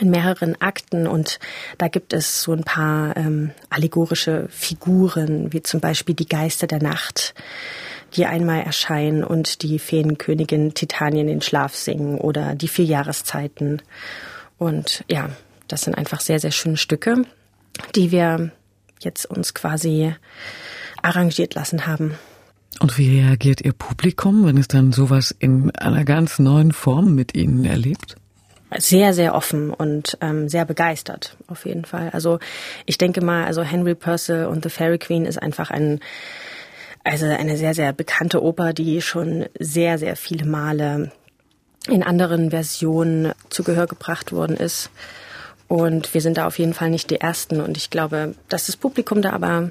in 0.00 0.10
mehreren 0.10 0.60
Akten 0.60 1.06
und 1.06 1.38
da 1.78 1.88
gibt 1.88 2.12
es 2.12 2.42
so 2.42 2.52
ein 2.52 2.64
paar 2.64 3.16
ähm, 3.16 3.52
allegorische 3.70 4.46
Figuren, 4.50 5.52
wie 5.52 5.62
zum 5.62 5.80
Beispiel 5.80 6.14
die 6.14 6.28
Geister 6.28 6.66
der 6.66 6.82
Nacht, 6.82 7.34
die 8.14 8.26
einmal 8.26 8.62
erscheinen 8.62 9.24
und 9.24 9.62
die 9.62 9.78
Feenkönigin 9.78 10.74
Titanien 10.74 11.28
in 11.28 11.40
Schlaf 11.40 11.74
singen 11.74 12.18
oder 12.18 12.54
die 12.54 12.68
vier 12.68 12.84
Jahreszeiten. 12.84 13.82
Und 14.58 15.04
ja, 15.08 15.30
das 15.68 15.82
sind 15.82 15.94
einfach 15.94 16.20
sehr, 16.20 16.40
sehr 16.40 16.52
schöne 16.52 16.76
Stücke, 16.76 17.24
die 17.94 18.10
wir 18.10 18.52
jetzt 19.00 19.26
uns 19.26 19.54
quasi 19.54 20.14
arrangiert 21.02 21.54
lassen 21.54 21.86
haben. 21.86 22.14
Und 22.80 22.98
wie 22.98 23.20
reagiert 23.20 23.62
Ihr 23.62 23.72
Publikum, 23.72 24.44
wenn 24.44 24.58
es 24.58 24.68
dann 24.68 24.92
sowas 24.92 25.34
in 25.38 25.70
einer 25.76 26.04
ganz 26.04 26.38
neuen 26.38 26.72
Form 26.72 27.14
mit 27.14 27.34
Ihnen 27.34 27.64
erlebt? 27.64 28.16
Sehr, 28.76 29.14
sehr 29.14 29.34
offen 29.34 29.70
und 29.72 30.18
ähm, 30.20 30.48
sehr 30.48 30.64
begeistert, 30.64 31.36
auf 31.46 31.66
jeden 31.66 31.84
Fall. 31.84 32.10
Also 32.12 32.40
ich 32.84 32.98
denke 32.98 33.24
mal, 33.24 33.44
also 33.44 33.62
Henry 33.62 33.94
Purcell 33.94 34.46
und 34.46 34.64
The 34.64 34.70
Fairy 34.70 34.98
Queen 34.98 35.24
ist 35.24 35.40
einfach 35.40 35.70
ein, 35.70 36.00
also 37.04 37.26
eine 37.26 37.56
sehr, 37.56 37.74
sehr 37.74 37.92
bekannte 37.92 38.42
Oper, 38.42 38.72
die 38.72 39.00
schon 39.02 39.46
sehr, 39.58 39.98
sehr 39.98 40.16
viele 40.16 40.46
Male 40.46 41.12
in 41.88 42.02
anderen 42.02 42.50
Versionen 42.50 43.32
zu 43.50 43.62
Gehör 43.62 43.86
gebracht 43.86 44.32
worden 44.32 44.56
ist. 44.56 44.90
Und 45.68 46.12
wir 46.14 46.20
sind 46.20 46.36
da 46.36 46.46
auf 46.46 46.58
jeden 46.58 46.74
Fall 46.74 46.90
nicht 46.90 47.10
die 47.10 47.20
Ersten. 47.20 47.60
Und 47.60 47.76
ich 47.76 47.90
glaube, 47.90 48.34
dass 48.48 48.66
das 48.66 48.76
Publikum 48.76 49.22
da 49.22 49.30
aber 49.30 49.70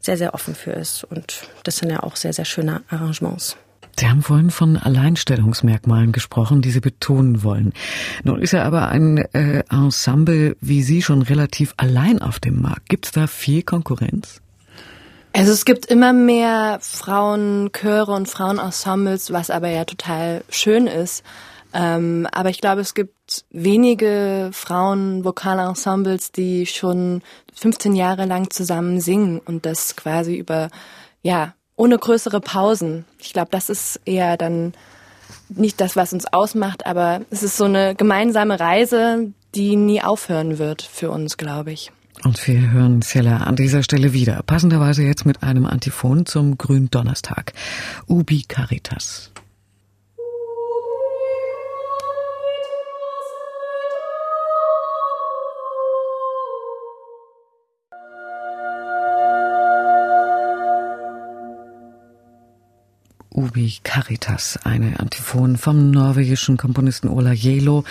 sehr, 0.00 0.16
sehr 0.16 0.34
offen 0.34 0.54
für 0.54 0.72
ist. 0.72 1.04
Und 1.04 1.42
das 1.64 1.78
sind 1.78 1.90
ja 1.90 2.02
auch 2.02 2.16
sehr, 2.16 2.32
sehr 2.32 2.44
schöne 2.44 2.82
Arrangements. 2.88 3.56
Sie 3.98 4.08
haben 4.08 4.22
vorhin 4.22 4.50
von 4.50 4.76
Alleinstellungsmerkmalen 4.76 6.12
gesprochen, 6.12 6.60
die 6.60 6.70
Sie 6.70 6.80
betonen 6.80 7.42
wollen. 7.42 7.72
Nun 8.24 8.40
ist 8.40 8.52
ja 8.52 8.64
aber 8.64 8.88
ein 8.88 9.18
äh, 9.32 9.62
Ensemble 9.70 10.56
wie 10.60 10.82
Sie 10.82 11.02
schon 11.02 11.22
relativ 11.22 11.72
allein 11.78 12.20
auf 12.20 12.38
dem 12.38 12.60
Markt. 12.60 12.88
Gibt 12.88 13.06
es 13.06 13.12
da 13.12 13.26
viel 13.26 13.62
Konkurrenz? 13.62 14.42
Also 15.32 15.52
es 15.52 15.64
gibt 15.64 15.86
immer 15.86 16.12
mehr 16.12 16.78
Frauenchöre 16.80 18.12
und 18.12 18.28
Frauenensembles, 18.28 19.32
was 19.32 19.50
aber 19.50 19.68
ja 19.68 19.84
total 19.84 20.42
schön 20.48 20.86
ist. 20.86 21.24
Ähm, 21.74 22.26
aber 22.32 22.48
ich 22.48 22.60
glaube, 22.60 22.80
es 22.80 22.94
gibt 22.94 23.44
wenige 23.50 24.50
Frauen-Vokalensembles, 24.52 26.32
die 26.32 26.64
schon 26.64 27.22
15 27.54 27.94
Jahre 27.94 28.24
lang 28.24 28.50
zusammen 28.50 29.00
singen 29.00 29.40
und 29.40 29.66
das 29.66 29.96
quasi 29.96 30.36
über, 30.36 30.70
ja, 31.22 31.52
ohne 31.76 31.98
größere 31.98 32.40
Pausen. 32.40 33.04
Ich 33.18 33.32
glaube, 33.32 33.48
das 33.50 33.68
ist 33.68 34.00
eher 34.04 34.36
dann 34.36 34.72
nicht 35.48 35.80
das, 35.80 35.96
was 35.96 36.12
uns 36.12 36.26
ausmacht, 36.32 36.86
aber 36.86 37.20
es 37.30 37.42
ist 37.42 37.56
so 37.56 37.64
eine 37.64 37.94
gemeinsame 37.94 38.58
Reise, 38.58 39.32
die 39.54 39.76
nie 39.76 40.02
aufhören 40.02 40.58
wird 40.58 40.82
für 40.82 41.10
uns, 41.10 41.36
glaube 41.36 41.72
ich. 41.72 41.92
Und 42.24 42.44
wir 42.46 42.70
hören 42.70 43.02
Cella 43.02 43.38
an 43.38 43.56
dieser 43.56 43.82
Stelle 43.82 44.12
wieder, 44.12 44.42
passenderweise 44.42 45.02
jetzt 45.02 45.26
mit 45.26 45.42
einem 45.42 45.66
Antiphon 45.66 46.26
zum 46.26 46.56
Gründonnerstag. 46.56 47.52
Ubi 48.08 48.42
Caritas. 48.42 49.30
Ubi 63.56 63.78
Caritas, 63.82 64.58
eine 64.64 65.00
Antiphon 65.00 65.56
vom 65.56 65.90
norwegischen 65.90 66.58
Komponisten 66.58 67.08
Ola 67.08 67.32
Jelo 67.32 67.84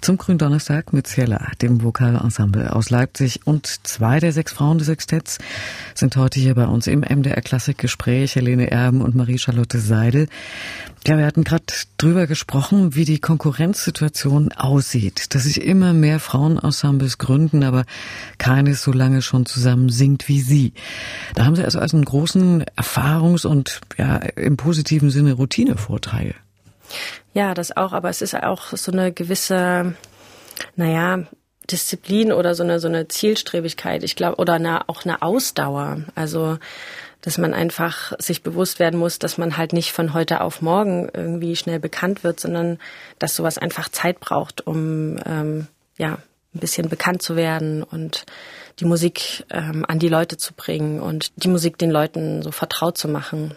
zum 0.00 0.16
Gründonnerstag 0.16 0.92
mit 0.92 1.08
Ciela, 1.08 1.50
dem 1.60 1.82
Vokalensemble 1.82 2.72
aus 2.72 2.90
Leipzig 2.90 3.40
und 3.44 3.66
zwei 3.84 4.20
der 4.20 4.32
sechs 4.32 4.52
Frauen 4.52 4.78
des 4.78 4.86
Sextetts 4.86 5.38
sind 5.92 6.16
heute 6.16 6.38
hier 6.38 6.54
bei 6.54 6.66
uns 6.66 6.86
im 6.86 7.00
MDR 7.00 7.40
Klassikgespräch, 7.40 8.36
Helene 8.36 8.70
Erben 8.70 9.00
und 9.00 9.16
Marie-Charlotte 9.16 9.80
Seidel. 9.80 10.28
Ja, 11.08 11.16
wir 11.16 11.24
hatten 11.24 11.42
gerade 11.42 11.64
drüber 11.96 12.26
gesprochen, 12.26 12.94
wie 12.94 13.06
die 13.06 13.18
Konkurrenzsituation 13.18 14.52
aussieht, 14.52 15.34
dass 15.34 15.44
sich 15.44 15.62
immer 15.62 15.94
mehr 15.94 16.20
Frauenensembles 16.20 17.16
gründen, 17.16 17.64
aber 17.64 17.86
keines 18.36 18.82
so 18.82 18.92
lange 18.92 19.22
schon 19.22 19.46
zusammen 19.46 19.88
singt 19.88 20.28
wie 20.28 20.42
sie. 20.42 20.74
Da 21.34 21.46
haben 21.46 21.56
sie 21.56 21.64
also, 21.64 21.78
einen 21.78 22.04
großen 22.04 22.62
Erfahrungs- 22.76 23.46
und 23.46 23.80
ja, 23.96 24.16
im 24.16 24.58
positiven 24.58 25.08
Sinne 25.08 25.32
Routinevorteil. 25.32 26.34
Ja, 27.32 27.54
das 27.54 27.74
auch, 27.74 27.94
aber 27.94 28.10
es 28.10 28.20
ist 28.20 28.34
auch 28.34 28.76
so 28.76 28.92
eine 28.92 29.10
gewisse, 29.10 29.94
naja, 30.76 31.20
Disziplin 31.70 32.32
oder 32.32 32.54
so 32.54 32.64
eine, 32.64 32.80
so 32.80 32.88
eine 32.88 33.08
Zielstrebigkeit, 33.08 34.02
ich 34.02 34.14
glaube, 34.14 34.36
oder 34.36 34.54
eine, 34.54 34.90
auch 34.90 35.06
eine 35.06 35.22
Ausdauer. 35.22 36.02
Also, 36.14 36.58
dass 37.20 37.38
man 37.38 37.54
einfach 37.54 38.12
sich 38.18 38.42
bewusst 38.42 38.78
werden 38.78 38.98
muss, 38.98 39.18
dass 39.18 39.38
man 39.38 39.56
halt 39.56 39.72
nicht 39.72 39.92
von 39.92 40.14
heute 40.14 40.40
auf 40.40 40.62
morgen 40.62 41.08
irgendwie 41.12 41.56
schnell 41.56 41.80
bekannt 41.80 42.24
wird, 42.24 42.40
sondern 42.40 42.78
dass 43.18 43.34
sowas 43.34 43.58
einfach 43.58 43.88
Zeit 43.88 44.20
braucht, 44.20 44.66
um 44.66 45.18
ähm, 45.26 45.66
ja 45.96 46.18
ein 46.54 46.60
bisschen 46.60 46.88
bekannt 46.88 47.22
zu 47.22 47.36
werden 47.36 47.82
und 47.82 48.24
die 48.80 48.84
Musik 48.84 49.44
ähm, 49.50 49.84
an 49.86 49.98
die 49.98 50.08
Leute 50.08 50.36
zu 50.36 50.54
bringen 50.54 51.00
und 51.00 51.32
die 51.36 51.48
Musik 51.48 51.78
den 51.78 51.90
Leuten 51.90 52.42
so 52.42 52.52
vertraut 52.52 52.96
zu 52.96 53.08
machen. 53.08 53.54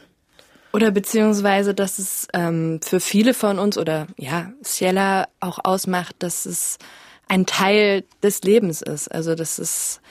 Oder 0.73 0.91
beziehungsweise, 0.91 1.73
dass 1.73 1.99
es 1.99 2.27
ähm, 2.33 2.79
für 2.81 2.99
viele 2.99 3.33
von 3.33 3.59
uns 3.59 3.77
oder 3.77 4.07
ja, 4.17 4.51
Ciela 4.63 5.27
auch 5.39 5.59
ausmacht, 5.63 6.15
dass 6.19 6.45
es 6.45 6.77
ein 7.27 7.45
Teil 7.45 8.03
des 8.23 8.41
Lebens 8.43 8.81
ist. 8.81 9.09
Also 9.09 9.35
dass 9.35 9.59
es 9.59 10.01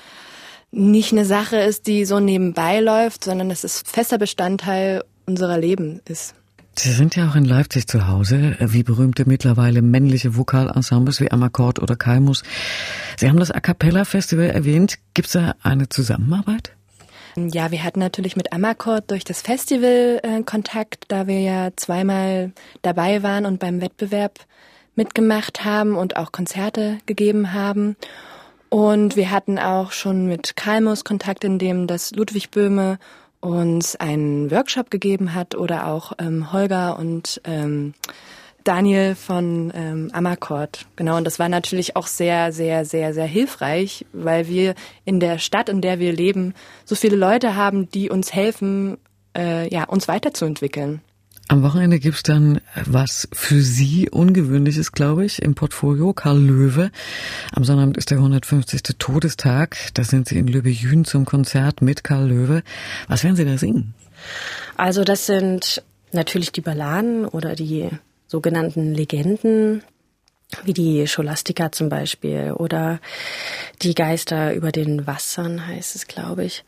nicht 0.72 1.12
eine 1.12 1.24
Sache 1.24 1.56
ist, 1.56 1.86
die 1.86 2.04
so 2.04 2.20
nebenbei 2.20 2.80
läuft, 2.80 3.24
sondern 3.24 3.48
dass 3.48 3.64
es 3.64 3.82
fester 3.84 4.18
Bestandteil 4.18 5.02
unserer 5.26 5.58
Leben 5.58 6.00
ist. 6.06 6.34
Sie 6.76 6.92
sind 6.92 7.16
ja 7.16 7.28
auch 7.28 7.34
in 7.34 7.44
Leipzig 7.44 7.88
zu 7.88 8.06
Hause, 8.06 8.56
wie 8.60 8.82
berühmte 8.82 9.24
mittlerweile 9.26 9.82
männliche 9.82 10.36
Vokalensembles 10.36 11.20
wie 11.20 11.30
Amakord 11.30 11.80
oder 11.80 11.96
Kaimus. 11.96 12.42
Sie 13.18 13.28
haben 13.28 13.38
das 13.38 13.50
A 13.50 13.60
Cappella 13.60 14.04
Festival 14.04 14.46
erwähnt. 14.46 14.98
Gibt 15.12 15.26
es 15.26 15.32
da 15.32 15.54
eine 15.62 15.88
Zusammenarbeit? 15.88 16.72
Ja, 17.36 17.70
wir 17.70 17.84
hatten 17.84 18.00
natürlich 18.00 18.36
mit 18.36 18.52
Amakord 18.52 19.10
durch 19.10 19.24
das 19.24 19.42
Festival 19.42 20.20
äh, 20.22 20.42
Kontakt, 20.42 21.04
da 21.08 21.26
wir 21.26 21.40
ja 21.40 21.70
zweimal 21.76 22.52
dabei 22.82 23.22
waren 23.22 23.46
und 23.46 23.58
beim 23.58 23.80
Wettbewerb 23.80 24.40
mitgemacht 24.94 25.64
haben 25.64 25.96
und 25.96 26.16
auch 26.16 26.32
Konzerte 26.32 26.98
gegeben 27.06 27.52
haben. 27.52 27.96
Und 28.70 29.16
wir 29.16 29.30
hatten 29.32 29.58
auch 29.58 29.90
schon 29.90 30.26
mit 30.26 30.56
Kalmus 30.56 31.04
Kontakt, 31.04 31.44
in 31.44 31.58
dem 31.58 31.86
das 31.86 32.12
Ludwig 32.12 32.50
Böhme 32.50 32.98
uns 33.40 33.96
einen 33.96 34.50
Workshop 34.50 34.90
gegeben 34.90 35.34
hat 35.34 35.54
oder 35.54 35.88
auch 35.88 36.12
ähm, 36.18 36.52
Holger 36.52 36.98
und 36.98 37.40
ähm, 37.44 37.94
Daniel 38.64 39.16
von 39.16 39.72
ähm, 39.74 40.10
Amakord. 40.12 40.86
Genau, 40.94 41.16
und 41.16 41.24
das 41.24 41.38
war 41.38 41.48
natürlich 41.48 41.96
auch 41.96 42.06
sehr, 42.06 42.52
sehr, 42.52 42.84
sehr, 42.84 43.12
sehr 43.12 43.26
hilfreich, 43.26 44.06
weil 44.12 44.46
wir 44.46 44.74
in 45.04 45.18
der 45.18 45.38
Stadt, 45.38 45.68
in 45.68 45.80
der 45.80 45.98
wir 45.98 46.12
leben, 46.12 46.54
so 46.84 46.94
viele 46.94 47.16
Leute 47.16 47.56
haben, 47.56 47.90
die 47.90 48.08
uns 48.08 48.32
helfen, 48.32 48.98
äh, 49.36 49.72
ja, 49.72 49.84
uns 49.84 50.06
weiterzuentwickeln. 50.06 51.00
Am 51.50 51.64
Wochenende 51.64 51.98
gibt's 51.98 52.22
dann 52.22 52.60
was 52.86 53.26
für 53.32 53.60
Sie 53.60 54.08
Ungewöhnliches, 54.08 54.92
glaube 54.92 55.24
ich, 55.24 55.42
im 55.42 55.56
Portfolio. 55.56 56.12
Karl 56.12 56.38
Löwe. 56.38 56.92
Am 57.50 57.64
Sonnabend 57.64 57.96
ist 57.96 58.12
der 58.12 58.18
150. 58.18 58.82
Todestag. 58.98 59.76
Da 59.94 60.04
sind 60.04 60.28
Sie 60.28 60.38
in 60.38 60.46
Lübejün 60.46 61.04
zum 61.04 61.24
Konzert 61.24 61.82
mit 61.82 62.04
Karl 62.04 62.28
Löwe. 62.28 62.62
Was 63.08 63.24
werden 63.24 63.34
Sie 63.34 63.44
da 63.44 63.58
singen? 63.58 63.94
Also 64.76 65.02
das 65.02 65.26
sind 65.26 65.82
natürlich 66.12 66.52
die 66.52 66.60
Balladen 66.60 67.24
oder 67.24 67.56
die 67.56 67.88
sogenannten 68.28 68.94
Legenden, 68.94 69.82
wie 70.64 70.72
die 70.72 71.06
Scholastika 71.06 71.72
zum 71.72 71.88
Beispiel 71.88 72.52
oder 72.52 73.00
die 73.82 73.94
Geister 73.94 74.54
über 74.54 74.72
den 74.72 75.06
Wassern 75.06 75.66
heißt 75.66 75.94
es, 75.96 76.06
glaube 76.06 76.44
ich. 76.44 76.64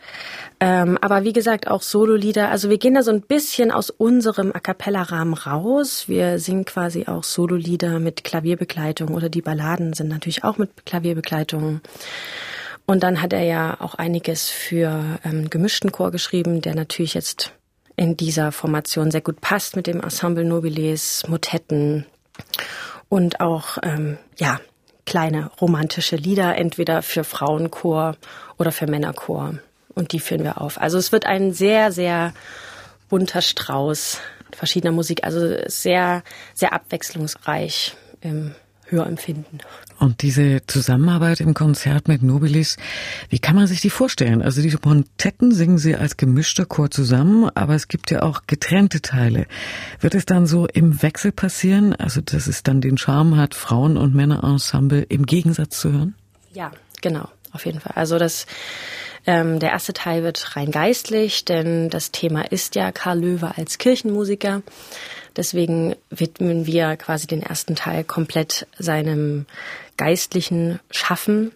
Ähm, 0.61 0.99
aber 1.01 1.25
wie 1.25 1.33
gesagt, 1.33 1.69
auch 1.69 1.83
Sololieder. 1.83 2.51
Also 2.51 2.71
wir 2.71 2.79
gehen 2.79 2.95
da 2.95 3.03
so 3.03 3.11
ein 3.11 3.23
bisschen 3.23 3.71
aus 3.71 3.91
unserem 3.91 4.53
A 4.53 4.61
cappella-Rahmen 4.61 5.35
raus. 5.35 6.05
Wir 6.09 6.39
singen 6.39 6.65
quasi 6.65 7.07
auch 7.07 7.25
Sololieder 7.25 7.99
mit 7.99 8.25
Klavierbegleitung 8.25 9.09
oder 9.15 9.29
die 9.29 9.43
Balladen 9.43 9.93
sind 9.93 10.09
natürlich 10.09 10.45
auch 10.45 10.59
mit 10.59 10.87
Klavierbegleitung. 10.87 11.81
Und 12.87 13.03
dann 13.03 13.23
hat 13.23 13.33
er 13.33 13.45
ja 13.45 13.77
auch 13.81 13.95
einiges 13.95 14.49
für 14.49 15.19
ähm, 15.25 15.51
gemischten 15.51 15.93
Chor 15.93 16.11
geschrieben, 16.11 16.61
der 16.63 16.75
natürlich 16.75 17.15
jetzt 17.15 17.53
in 17.97 18.17
dieser 18.17 18.53
Formation 18.53 19.11
sehr 19.11 19.21
gut 19.21 19.41
passt 19.41 19.77
mit 19.77 19.87
dem 19.87 20.01
Ensemble 20.01 20.45
Nobiles, 20.45 21.25
Motetten 21.29 22.07
und 23.13 23.41
auch 23.41 23.77
ähm, 23.83 24.17
ja 24.39 24.59
kleine 25.05 25.51
romantische 25.61 26.17
Lieder, 26.17 26.57
entweder 26.57 27.03
für 27.03 27.25
Frauenchor 27.25 28.17
oder 28.57 28.73
für 28.73 28.87
Männerchor. 28.87 29.59
Und 29.95 30.13
die 30.13 30.19
führen 30.19 30.45
wir 30.45 30.63
auf. 30.63 30.81
Also 30.81 30.97
es 30.97 31.13
wird 31.13 31.27
ein 31.27 31.53
sehr, 31.53 31.93
sehr 31.93 32.33
bunter 33.11 33.43
Strauß 33.43 34.19
verschiedener 34.53 34.95
Musik, 34.95 35.25
also 35.25 35.59
sehr, 35.67 36.23
sehr 36.55 36.73
abwechslungsreich 36.73 37.95
im 38.23 38.55
Hörempfinden. 38.87 39.61
Und 40.03 40.23
diese 40.23 40.63
Zusammenarbeit 40.67 41.41
im 41.41 41.55
Konzert 41.55 42.09
mit 42.09 42.25
Nobilis, 42.25 42.77
wie 43.29 43.39
kann 43.39 43.55
man 43.55 43.69
sich 43.69 43.81
die 43.81 43.89
vorstellen? 43.89 44.43
Also 44.43 44.61
diese 44.61 44.79
Pontetten 44.79 45.53
singen 45.53 45.79
Sie 45.79 45.95
als 45.95 46.17
gemischter 46.17 46.67
Chor 46.67 46.91
zusammen, 46.91 47.49
aber 47.55 47.77
es 47.77 47.87
gibt 47.87 48.11
ja 48.11 48.25
auch 48.25 48.43
getrennte 48.49 49.01
Teile. 49.01 49.47
Wird 50.01 50.17
es 50.17 50.27
dann 50.27 50.47
so 50.47 50.67
im 50.67 51.03
Wechsel 51.03 51.31
passieren, 51.31 51.95
also 51.95 52.21
dass 52.21 52.49
es 52.49 52.65
dann 52.65 52.81
den 52.81 52.99
Charme 52.99 53.37
hat, 53.37 53.55
Frauen- 53.55 53.97
und 53.97 54.13
Männerensemble 54.13 55.03
im 55.03 55.25
Gegensatz 55.25 55.79
zu 55.79 55.93
hören? 55.93 56.17
Ja, 56.53 56.73
genau, 57.01 57.29
auf 57.53 57.67
jeden 57.67 57.81
Fall. 57.81 57.93
Also 57.95 58.19
das 58.19 58.47
ähm, 59.27 59.61
der 59.61 59.71
erste 59.71 59.93
Teil 59.93 60.25
wird 60.25 60.57
rein 60.57 60.71
geistlich, 60.71 61.45
denn 61.45 61.91
das 61.91 62.11
Thema 62.11 62.51
ist 62.51 62.75
ja 62.75 62.91
Karl 62.91 63.21
Löwe 63.21 63.53
als 63.57 63.79
Kirchenmusiker. 63.79 64.63
Deswegen 65.37 65.95
widmen 66.11 66.67
wir 66.67 66.97
quasi 66.97 67.27
den 67.27 67.43
ersten 67.43 67.77
Teil 67.77 68.05
komplett 68.05 68.67
seinem 68.79 69.47
geistlichen 69.97 70.81
Schaffen. 70.91 71.53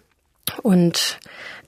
Und 0.63 1.19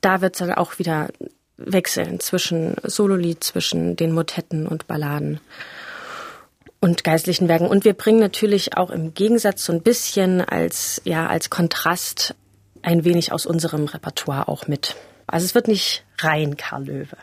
da 0.01 0.21
wird 0.21 0.35
es 0.35 0.39
dann 0.39 0.53
auch 0.53 0.79
wieder 0.79 1.09
wechseln 1.57 2.21
zwischen 2.21 2.75
Sololied, 2.83 3.43
zwischen 3.43 3.97
den 3.97 4.13
Motetten 4.13 4.65
und 4.67 4.87
Balladen 4.87 5.41
und 6.79 7.03
geistlichen 7.03 7.49
Werken. 7.49 7.67
Und 7.67 7.83
wir 7.83 7.93
bringen 7.93 8.19
natürlich 8.19 8.77
auch 8.77 8.89
im 8.89 9.13
Gegensatz 9.13 9.65
so 9.65 9.73
ein 9.73 9.81
bisschen 9.81 10.39
als, 10.39 11.01
ja, 11.03 11.27
als 11.27 11.49
Kontrast 11.49 12.35
ein 12.81 13.03
wenig 13.03 13.31
aus 13.31 13.45
unserem 13.45 13.85
Repertoire 13.85 14.47
auch 14.47 14.67
mit. 14.67 14.95
Also 15.27 15.45
es 15.45 15.55
wird 15.55 15.67
nicht 15.67 16.03
rein 16.19 16.57
Karl 16.57 16.85
Löwe. 16.85 17.17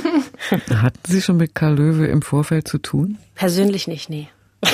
Hatten 0.82 1.00
Sie 1.04 1.20
schon 1.20 1.36
mit 1.36 1.54
Karl 1.54 1.74
Löwe 1.74 2.06
im 2.06 2.22
Vorfeld 2.22 2.66
zu 2.66 2.78
tun? 2.78 3.18
Persönlich 3.34 3.86
nicht, 3.88 4.08
nee. 4.08 4.28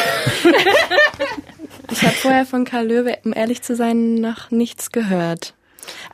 ich 1.90 2.02
habe 2.02 2.14
vorher 2.14 2.46
von 2.46 2.64
Karl 2.64 2.86
Löwe, 2.86 3.18
um 3.24 3.32
ehrlich 3.32 3.62
zu 3.62 3.74
sein, 3.74 4.14
noch 4.16 4.50
nichts 4.50 4.92
gehört. 4.92 5.54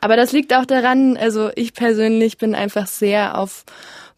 Aber 0.01 0.15
das 0.15 0.31
liegt 0.31 0.53
auch 0.53 0.65
daran, 0.65 1.17
also 1.17 1.51
ich 1.55 1.73
persönlich 1.73 2.37
bin 2.37 2.55
einfach 2.55 2.87
sehr 2.87 3.37
auf 3.37 3.65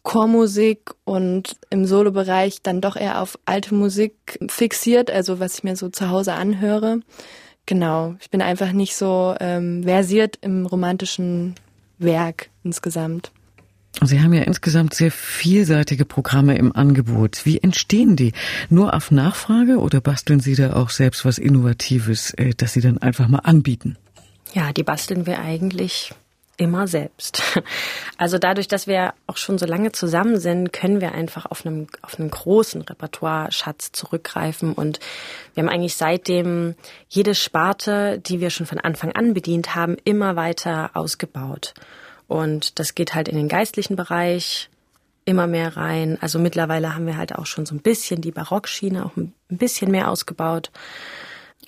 Chormusik 0.02 0.92
und 1.04 1.56
im 1.70 1.84
Solobereich 1.84 2.62
dann 2.62 2.80
doch 2.80 2.96
eher 2.96 3.20
auf 3.20 3.38
alte 3.44 3.74
Musik 3.74 4.38
fixiert, 4.48 5.10
also 5.10 5.40
was 5.40 5.58
ich 5.58 5.64
mir 5.64 5.76
so 5.76 5.88
zu 5.88 6.08
Hause 6.08 6.32
anhöre. 6.32 7.00
Genau, 7.68 8.14
ich 8.18 8.30
bin 8.30 8.40
einfach 8.40 8.72
nicht 8.72 8.96
so 8.96 9.34
ähm, 9.40 9.82
versiert 9.82 10.38
im 10.40 10.64
romantischen 10.64 11.54
Werk 11.98 12.48
insgesamt. 12.64 13.30
Sie 14.02 14.22
haben 14.22 14.32
ja 14.32 14.40
insgesamt 14.44 14.94
sehr 14.94 15.10
vielseitige 15.10 16.06
Programme 16.06 16.56
im 16.56 16.74
Angebot. 16.74 17.44
Wie 17.44 17.58
entstehen 17.58 18.16
die? 18.16 18.32
Nur 18.70 18.94
auf 18.94 19.10
Nachfrage 19.10 19.80
oder 19.80 20.00
basteln 20.00 20.40
Sie 20.40 20.54
da 20.54 20.76
auch 20.76 20.88
selbst 20.88 21.26
was 21.26 21.36
Innovatives, 21.36 22.32
äh, 22.38 22.54
das 22.56 22.72
Sie 22.72 22.80
dann 22.80 22.96
einfach 22.96 23.28
mal 23.28 23.40
anbieten? 23.40 23.98
Ja, 24.54 24.72
die 24.72 24.82
basteln 24.82 25.26
wir 25.26 25.38
eigentlich 25.38 26.14
immer 26.58 26.86
selbst. 26.86 27.42
Also 28.20 28.36
dadurch, 28.36 28.66
dass 28.66 28.88
wir 28.88 29.14
auch 29.28 29.36
schon 29.36 29.58
so 29.58 29.66
lange 29.66 29.92
zusammen 29.92 30.40
sind, 30.40 30.72
können 30.72 31.00
wir 31.00 31.12
einfach 31.12 31.46
auf 31.46 31.64
einem, 31.64 31.86
auf 32.02 32.18
einen 32.18 32.32
großen 32.32 32.82
Repertoire-Schatz 32.82 33.92
zurückgreifen. 33.92 34.72
Und 34.72 34.98
wir 35.54 35.62
haben 35.62 35.70
eigentlich 35.70 35.94
seitdem 35.94 36.74
jede 37.08 37.36
Sparte, 37.36 38.18
die 38.18 38.40
wir 38.40 38.50
schon 38.50 38.66
von 38.66 38.80
Anfang 38.80 39.12
an 39.12 39.34
bedient 39.34 39.76
haben, 39.76 39.96
immer 40.02 40.34
weiter 40.34 40.90
ausgebaut. 40.94 41.74
Und 42.26 42.80
das 42.80 42.96
geht 42.96 43.14
halt 43.14 43.28
in 43.28 43.36
den 43.36 43.46
geistlichen 43.46 43.94
Bereich, 43.94 44.68
immer 45.24 45.46
mehr 45.46 45.76
rein. 45.76 46.18
Also 46.20 46.40
mittlerweile 46.40 46.96
haben 46.96 47.06
wir 47.06 47.16
halt 47.16 47.36
auch 47.36 47.46
schon 47.46 47.66
so 47.66 47.74
ein 47.76 47.82
bisschen 47.82 48.20
die 48.20 48.32
Barockschiene 48.32 49.06
auch 49.06 49.16
ein 49.16 49.32
bisschen 49.48 49.92
mehr 49.92 50.10
ausgebaut. 50.10 50.72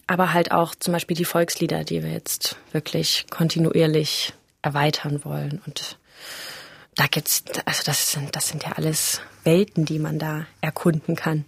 Aber 0.09 0.33
halt 0.33 0.51
auch 0.51 0.75
zum 0.75 0.93
Beispiel 0.93 1.17
die 1.17 1.25
Volkslieder, 1.25 1.85
die 1.85 2.03
wir 2.03 2.11
jetzt 2.11 2.57
wirklich 2.73 3.27
kontinuierlich 3.31 4.33
erweitern 4.63 5.25
wollen. 5.25 5.61
Und 5.67 5.99
da 6.97 7.07
gibt's, 7.07 7.45
also 7.65 7.83
das 7.87 8.13
sind, 8.13 8.35
das 8.37 8.49
sind 8.49 8.65
ja 8.65 8.73
alles 8.73 9.21
Welten, 9.45 9.85
die 9.85 9.99
man 9.99 10.19
da 10.19 10.47
erkunden 10.61 11.17
kann. 11.17 11.45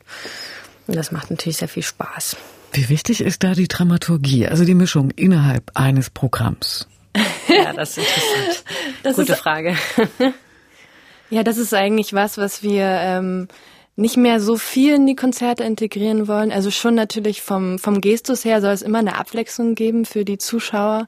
Und 0.86 0.96
das 0.96 1.12
macht 1.12 1.30
natürlich 1.30 1.58
sehr 1.58 1.68
viel 1.68 1.82
Spaß. 1.82 2.36
Wie 2.72 2.88
wichtig 2.88 3.20
ist 3.20 3.44
da 3.44 3.52
die 3.52 3.68
Dramaturgie, 3.68 4.46
also 4.46 4.64
die 4.64 4.74
Mischung 4.74 5.10
innerhalb 5.10 5.70
eines 5.74 6.08
Programms? 6.08 6.88
ja, 7.48 7.72
das 7.72 7.98
ist 7.98 8.06
interessant. 8.08 8.64
Das 9.02 9.16
Gute 9.16 9.32
ist, 9.32 9.38
Frage. 9.38 9.76
ja, 11.30 11.42
das 11.42 11.58
ist 11.58 11.74
eigentlich 11.74 12.14
was, 12.14 12.38
was 12.38 12.62
wir 12.62 12.84
ähm, 12.84 13.48
nicht 13.94 14.16
mehr 14.16 14.40
so 14.40 14.56
viel 14.56 14.94
in 14.94 15.06
die 15.06 15.16
Konzerte 15.16 15.64
integrieren 15.64 16.28
wollen. 16.28 16.50
Also 16.50 16.70
schon 16.70 16.94
natürlich 16.94 17.42
vom, 17.42 17.78
vom 17.78 18.00
Gestus 18.00 18.44
her 18.44 18.62
soll 18.62 18.72
es 18.72 18.82
immer 18.82 19.00
eine 19.00 19.18
Abwechslung 19.18 19.74
geben 19.74 20.06
für 20.06 20.24
die 20.24 20.38
Zuschauer. 20.38 21.06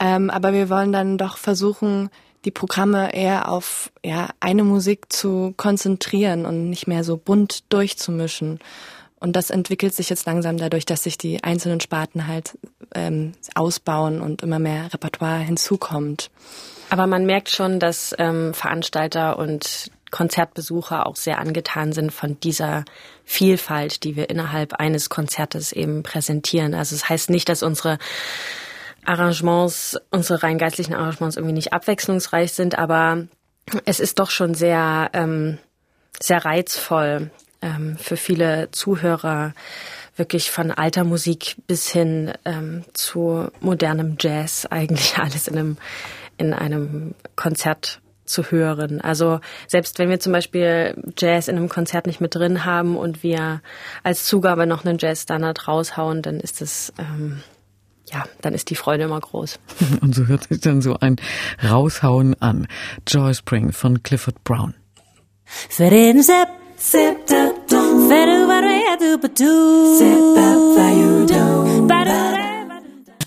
Ähm, 0.00 0.30
aber 0.30 0.52
wir 0.52 0.68
wollen 0.68 0.92
dann 0.92 1.18
doch 1.18 1.36
versuchen, 1.36 2.10
die 2.44 2.50
Programme 2.50 3.14
eher 3.14 3.50
auf 3.50 3.90
ja, 4.04 4.28
eine 4.40 4.64
Musik 4.64 5.12
zu 5.12 5.54
konzentrieren 5.56 6.46
und 6.46 6.70
nicht 6.70 6.86
mehr 6.86 7.04
so 7.04 7.16
bunt 7.16 7.72
durchzumischen. 7.72 8.60
Und 9.20 9.34
das 9.34 9.50
entwickelt 9.50 9.94
sich 9.94 10.10
jetzt 10.10 10.26
langsam 10.26 10.58
dadurch, 10.58 10.86
dass 10.86 11.02
sich 11.02 11.18
die 11.18 11.42
einzelnen 11.42 11.80
Sparten 11.80 12.28
halt 12.28 12.56
ähm, 12.94 13.32
ausbauen 13.54 14.20
und 14.20 14.42
immer 14.42 14.60
mehr 14.60 14.92
Repertoire 14.92 15.40
hinzukommt. 15.40 16.30
Aber 16.90 17.06
man 17.06 17.26
merkt 17.26 17.50
schon, 17.50 17.80
dass 17.80 18.14
ähm, 18.18 18.54
Veranstalter 18.54 19.38
und 19.38 19.90
Konzertbesucher 20.10 21.06
auch 21.06 21.16
sehr 21.16 21.38
angetan 21.38 21.92
sind 21.92 22.12
von 22.12 22.40
dieser 22.40 22.84
Vielfalt, 23.24 24.04
die 24.04 24.16
wir 24.16 24.30
innerhalb 24.30 24.74
eines 24.74 25.10
Konzertes 25.10 25.72
eben 25.72 26.02
präsentieren. 26.02 26.72
Also 26.74 26.94
es 26.94 27.02
das 27.02 27.10
heißt 27.10 27.30
nicht, 27.30 27.48
dass 27.48 27.62
unsere 27.62 27.98
Arrangements, 29.08 29.98
unsere 30.10 30.42
rein 30.42 30.58
geistlichen 30.58 30.94
Arrangements 30.94 31.36
irgendwie 31.36 31.54
nicht 31.54 31.72
abwechslungsreich 31.72 32.52
sind, 32.52 32.78
aber 32.78 33.26
es 33.84 34.00
ist 34.00 34.18
doch 34.18 34.30
schon 34.30 34.54
sehr, 34.54 35.10
ähm, 35.14 35.58
sehr 36.20 36.44
reizvoll, 36.44 37.30
ähm, 37.62 37.96
für 37.98 38.16
viele 38.16 38.70
Zuhörer 38.70 39.54
wirklich 40.16 40.50
von 40.50 40.70
alter 40.70 41.04
Musik 41.04 41.56
bis 41.66 41.88
hin 41.88 42.32
ähm, 42.44 42.84
zu 42.92 43.48
modernem 43.60 44.16
Jazz 44.18 44.66
eigentlich 44.66 45.18
alles 45.18 45.48
in 45.48 45.56
einem, 45.56 45.76
in 46.36 46.52
einem 46.52 47.14
Konzert 47.36 48.00
zu 48.24 48.50
hören. 48.50 49.00
Also 49.00 49.40
selbst 49.68 49.98
wenn 49.98 50.10
wir 50.10 50.20
zum 50.20 50.32
Beispiel 50.32 50.94
Jazz 51.16 51.48
in 51.48 51.56
einem 51.56 51.70
Konzert 51.70 52.06
nicht 52.06 52.20
mit 52.20 52.34
drin 52.34 52.64
haben 52.64 52.96
und 52.96 53.22
wir 53.22 53.62
als 54.02 54.26
Zugabe 54.26 54.66
noch 54.66 54.84
einen 54.84 54.98
Jazz-Standard 54.98 55.66
raushauen, 55.66 56.20
dann 56.20 56.38
ist 56.40 56.60
es 56.60 56.92
ähm, 56.98 57.42
ja, 58.12 58.24
dann 58.40 58.54
ist 58.54 58.70
die 58.70 58.74
Freude 58.74 59.04
immer 59.04 59.20
groß. 59.20 59.58
Und 60.00 60.14
so 60.14 60.26
hört 60.26 60.48
sich 60.48 60.60
dann 60.60 60.82
so 60.82 60.96
ein 60.98 61.16
Raushauen 61.62 62.40
an. 62.40 62.66
Joy 63.06 63.34
Spring 63.34 63.72
von 63.72 64.02
Clifford 64.02 64.42
Brown. 64.44 64.74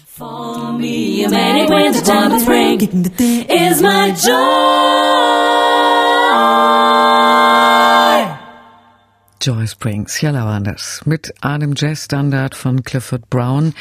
For 0.06 0.74
me, 0.74 1.24
a 1.24 1.30
manic 1.30 1.70
winter 1.70 2.02
time 2.02 2.32
of 2.34 2.42
spring 2.42 2.80
is 3.50 3.82
my 3.82 4.12
joy. 4.12 5.91
Joy 9.42 9.68
Springs, 9.68 10.22
war 10.22 10.62
das. 10.62 11.02
Mit 11.06 11.34
einem 11.42 11.74
Jazzstandard 11.76 12.54
von 12.54 12.84
Clifford 12.84 13.28
Brown. 13.32 13.74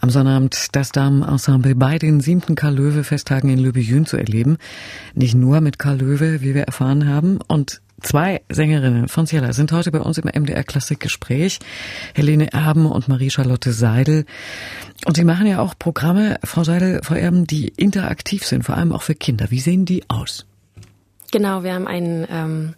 Am 0.00 0.10
Sonnabend 0.10 0.74
das 0.74 0.90
Damenensemble 0.90 1.76
bei 1.76 1.98
den 1.98 2.20
siebten 2.20 2.56
Karl 2.56 2.74
Löwe 2.74 3.04
Festtagen 3.04 3.48
in 3.48 3.60
Löbejün 3.60 4.06
zu 4.06 4.16
erleben. 4.16 4.58
Nicht 5.14 5.36
nur 5.36 5.60
mit 5.60 5.78
Karl 5.78 5.98
Löwe, 5.98 6.40
wie 6.40 6.54
wir 6.54 6.64
erfahren 6.64 7.08
haben. 7.08 7.38
Und 7.46 7.80
Zwei 8.02 8.42
Sängerinnen 8.50 9.08
von 9.08 9.26
Ciela 9.26 9.54
sind 9.54 9.72
heute 9.72 9.90
bei 9.90 10.00
uns 10.00 10.18
im 10.18 10.24
MDR 10.26 10.64
Klassikgespräch. 10.64 11.60
Helene 12.14 12.52
Erben 12.52 12.84
und 12.84 13.08
Marie-Charlotte 13.08 13.72
Seidel. 13.72 14.26
Und 15.06 15.16
sie 15.16 15.24
machen 15.24 15.46
ja 15.46 15.60
auch 15.60 15.74
Programme, 15.78 16.38
Frau 16.44 16.62
Seidel, 16.62 17.00
Frau 17.02 17.14
Erben, 17.14 17.46
die 17.46 17.68
interaktiv 17.68 18.44
sind, 18.44 18.64
vor 18.64 18.76
allem 18.76 18.92
auch 18.92 19.02
für 19.02 19.14
Kinder. 19.14 19.50
Wie 19.50 19.60
sehen 19.60 19.86
die 19.86 20.02
aus? 20.08 20.44
Genau, 21.32 21.62
wir 21.62 21.72
haben 21.72 21.86
ein 21.86 22.26
ähm, 22.30 22.74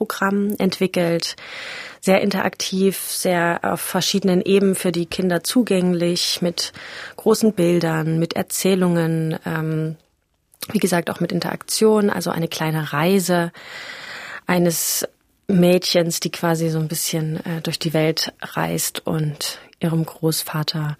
Kinderkonzertprogramm 0.00 0.56
entwickelt. 0.58 1.36
Sehr 2.00 2.22
interaktiv, 2.22 2.98
sehr 2.98 3.60
auf 3.62 3.80
verschiedenen 3.80 4.40
Ebenen 4.40 4.74
für 4.74 4.92
die 4.92 5.06
Kinder 5.06 5.44
zugänglich, 5.44 6.40
mit 6.40 6.72
großen 7.16 7.52
Bildern, 7.52 8.18
mit 8.18 8.34
Erzählungen, 8.34 9.38
ähm, 9.44 9.96
wie 10.72 10.78
gesagt, 10.78 11.10
auch 11.10 11.20
mit 11.20 11.32
Interaktion, 11.32 12.08
also 12.08 12.30
eine 12.30 12.48
kleine 12.48 12.92
Reise 12.92 13.52
eines 14.46 15.06
Mädchens, 15.46 16.20
die 16.20 16.30
quasi 16.30 16.70
so 16.70 16.78
ein 16.78 16.88
bisschen 16.88 17.44
äh, 17.44 17.60
durch 17.60 17.78
die 17.78 17.92
Welt 17.92 18.32
reist 18.40 19.06
und 19.06 19.58
ihrem 19.80 20.04
Großvater 20.04 20.96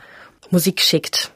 Musik 0.51 0.81
schickt. 0.81 1.33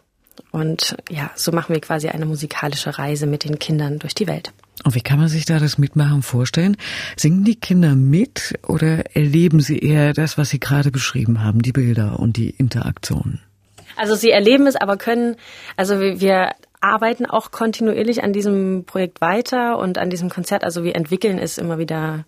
Und 0.55 0.97
ja, 1.11 1.33
so 1.35 1.51
machen 1.51 1.75
wir 1.75 1.81
quasi 1.81 2.07
eine 2.11 2.27
musikalische 2.27 2.97
Reise 2.97 3.27
mit 3.27 3.43
den 3.43 3.59
Kindern 3.59 3.99
durch 3.99 4.15
die 4.15 4.29
Welt. 4.29 4.53
Und 4.85 4.95
wie 4.95 5.01
kann 5.01 5.19
man 5.19 5.27
sich 5.27 5.47
da 5.47 5.59
das 5.59 5.79
Mitmachen 5.79 6.23
vorstellen? 6.23 6.77
Singen 7.17 7.43
die 7.43 7.57
Kinder 7.57 7.97
mit 7.97 8.57
oder 8.65 9.17
erleben 9.17 9.59
sie 9.59 9.81
eher 9.81 10.13
das, 10.13 10.39
was 10.39 10.51
Sie 10.51 10.61
gerade 10.61 10.93
beschrieben 10.93 11.43
haben, 11.43 11.61
die 11.61 11.73
Bilder 11.73 12.21
und 12.21 12.37
die 12.37 12.51
Interaktionen? 12.51 13.41
Also 13.97 14.15
sie 14.15 14.31
erleben 14.31 14.69
es, 14.69 14.77
aber 14.77 14.97
können, 14.97 15.35
also 15.77 15.99
wir 15.99 16.53
arbeiten 16.81 17.27
auch 17.27 17.51
kontinuierlich 17.51 18.23
an 18.23 18.33
diesem 18.33 18.85
Projekt 18.85 19.21
weiter 19.21 19.79
und 19.79 19.99
an 19.99 20.09
diesem 20.09 20.31
Konzert. 20.31 20.63
Also 20.63 20.85
wir 20.85 20.95
entwickeln 20.95 21.39
es 21.39 21.59
immer 21.59 21.79
wieder 21.79 22.27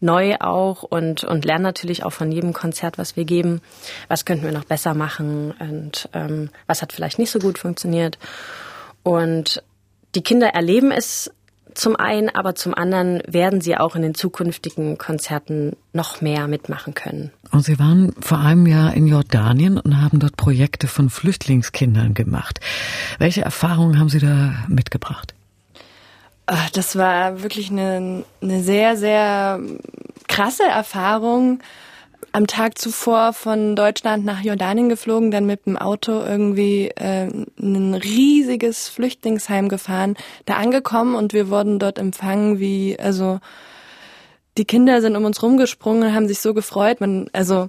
neu 0.00 0.36
auch 0.40 0.82
und, 0.82 1.24
und 1.24 1.44
lernen 1.44 1.62
natürlich 1.62 2.04
auch 2.04 2.12
von 2.12 2.32
jedem 2.32 2.52
Konzert, 2.52 2.98
was 2.98 3.16
wir 3.16 3.24
geben, 3.24 3.60
was 4.08 4.24
könnten 4.24 4.44
wir 4.44 4.52
noch 4.52 4.64
besser 4.64 4.94
machen 4.94 5.52
und 5.58 6.08
ähm, 6.12 6.50
was 6.66 6.82
hat 6.82 6.92
vielleicht 6.92 7.18
nicht 7.18 7.30
so 7.30 7.38
gut 7.38 7.58
funktioniert. 7.58 8.18
Und 9.02 9.62
die 10.14 10.22
Kinder 10.22 10.48
erleben 10.48 10.90
es 10.90 11.30
zum 11.74 11.96
einen, 11.96 12.28
aber 12.28 12.54
zum 12.54 12.74
anderen 12.74 13.22
werden 13.26 13.60
sie 13.60 13.76
auch 13.76 13.94
in 13.94 14.02
den 14.02 14.14
zukünftigen 14.14 14.98
Konzerten 14.98 15.76
noch 15.92 16.20
mehr 16.20 16.48
mitmachen 16.48 16.94
können. 16.94 17.30
Und 17.52 17.64
Sie 17.64 17.78
waren 17.78 18.12
vor 18.20 18.38
einem 18.38 18.66
Jahr 18.66 18.94
in 18.94 19.06
Jordanien 19.06 19.78
und 19.78 20.00
haben 20.00 20.18
dort 20.18 20.36
Projekte 20.36 20.88
von 20.88 21.10
Flüchtlingskindern 21.10 22.14
gemacht. 22.14 22.60
Welche 23.18 23.42
Erfahrungen 23.42 23.98
haben 23.98 24.08
Sie 24.08 24.18
da 24.18 24.64
mitgebracht? 24.68 25.34
Ah, 26.52 26.66
das 26.72 26.96
war 26.96 27.44
wirklich 27.44 27.70
eine, 27.70 28.24
eine 28.42 28.62
sehr, 28.64 28.96
sehr 28.96 29.60
krasse 30.26 30.64
Erfahrung 30.64 31.60
am 32.32 32.48
Tag 32.48 32.76
zuvor 32.76 33.34
von 33.34 33.76
Deutschland 33.76 34.24
nach 34.24 34.42
Jordanien 34.42 34.88
geflogen, 34.88 35.30
dann 35.30 35.46
mit 35.46 35.66
dem 35.66 35.76
Auto 35.76 36.10
irgendwie 36.10 36.88
äh, 36.96 37.28
ein 37.56 37.94
riesiges 37.94 38.88
Flüchtlingsheim 38.88 39.68
gefahren, 39.68 40.16
da 40.44 40.54
angekommen 40.54 41.14
und 41.14 41.34
wir 41.34 41.50
wurden 41.50 41.78
dort 41.78 42.00
empfangen 42.00 42.58
wie, 42.58 42.98
also 42.98 43.38
die 44.58 44.64
Kinder 44.64 45.00
sind 45.02 45.14
um 45.14 45.24
uns 45.24 45.44
rumgesprungen, 45.44 46.16
haben 46.16 46.26
sich 46.26 46.40
so 46.40 46.52
gefreut. 46.52 47.00
Man, 47.00 47.30
also 47.32 47.68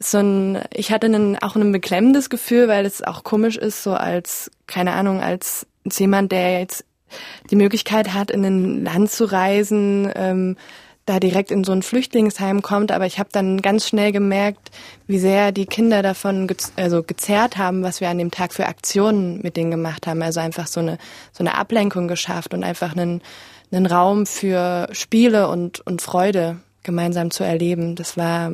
so 0.00 0.18
ein, 0.18 0.58
ich 0.74 0.90
hatte 0.90 1.06
einen, 1.06 1.38
auch 1.38 1.54
ein 1.54 1.70
beklemmendes 1.70 2.30
Gefühl, 2.30 2.66
weil 2.66 2.84
es 2.84 3.00
auch 3.00 3.22
komisch 3.22 3.56
ist, 3.56 3.84
so 3.84 3.92
als, 3.92 4.50
keine 4.66 4.94
Ahnung, 4.94 5.20
als 5.20 5.68
jemand, 5.84 6.32
der 6.32 6.58
jetzt 6.58 6.84
die 7.50 7.56
Möglichkeit 7.56 8.14
hat, 8.14 8.30
in 8.30 8.44
ein 8.44 8.84
Land 8.84 9.10
zu 9.10 9.24
reisen, 9.24 10.10
ähm, 10.14 10.56
da 11.08 11.20
direkt 11.20 11.50
in 11.50 11.64
so 11.64 11.72
ein 11.72 11.82
Flüchtlingsheim 11.82 12.60
kommt, 12.60 12.92
aber 12.92 13.06
ich 13.06 13.18
habe 13.18 13.30
dann 13.32 13.62
ganz 13.62 13.88
schnell 13.88 14.12
gemerkt, 14.12 14.70
wie 15.06 15.18
sehr 15.18 15.52
die 15.52 15.64
Kinder 15.64 16.02
davon 16.02 16.46
ge 16.46 16.56
also 16.76 17.02
gezerrt 17.02 17.56
haben, 17.56 17.82
was 17.82 18.00
wir 18.00 18.10
an 18.10 18.18
dem 18.18 18.30
Tag 18.30 18.52
für 18.52 18.66
Aktionen 18.66 19.40
mit 19.42 19.56
denen 19.56 19.70
gemacht 19.70 20.06
haben. 20.06 20.22
Also 20.22 20.40
einfach 20.40 20.66
so 20.66 20.80
eine 20.80 20.98
so 21.32 21.42
eine 21.42 21.54
Ablenkung 21.54 22.08
geschafft 22.08 22.52
und 22.52 22.62
einfach 22.62 22.92
einen, 22.92 23.22
einen 23.72 23.86
Raum 23.86 24.26
für 24.26 24.88
Spiele 24.92 25.48
und 25.48 25.80
und 25.86 26.02
Freude 26.02 26.58
gemeinsam 26.82 27.30
zu 27.30 27.42
erleben. 27.42 27.94
Das 27.94 28.18
war 28.18 28.52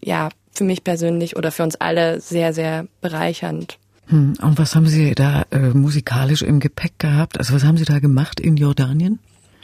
ja 0.00 0.28
für 0.52 0.64
mich 0.64 0.84
persönlich 0.84 1.36
oder 1.36 1.50
für 1.50 1.64
uns 1.64 1.74
alle 1.74 2.20
sehr 2.20 2.52
sehr 2.52 2.86
bereichernd. 3.00 3.78
Hm, 4.08 4.34
und 4.40 4.58
was 4.58 4.74
haben 4.74 4.86
Sie 4.86 5.14
da 5.14 5.44
äh, 5.50 5.70
musikalisch 5.70 6.42
im 6.42 6.60
Gepäck 6.60 6.98
gehabt? 6.98 7.38
Also 7.38 7.54
was 7.54 7.64
haben 7.64 7.76
Sie 7.76 7.84
da 7.84 7.98
gemacht 7.98 8.40
in 8.40 8.56
Jordanien? 8.56 9.18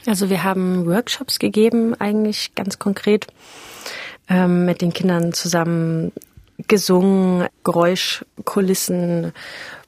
Also 0.05 0.29
wir 0.29 0.43
haben 0.43 0.85
Workshops 0.85 1.39
gegeben, 1.39 1.95
eigentlich 1.99 2.55
ganz 2.55 2.77
konkret, 2.77 3.27
ähm, 4.29 4.65
mit 4.65 4.81
den 4.81 4.91
Kindern 4.91 5.33
zusammen 5.33 6.11
gesungen, 6.67 7.47
Geräuschkulissen 7.63 9.31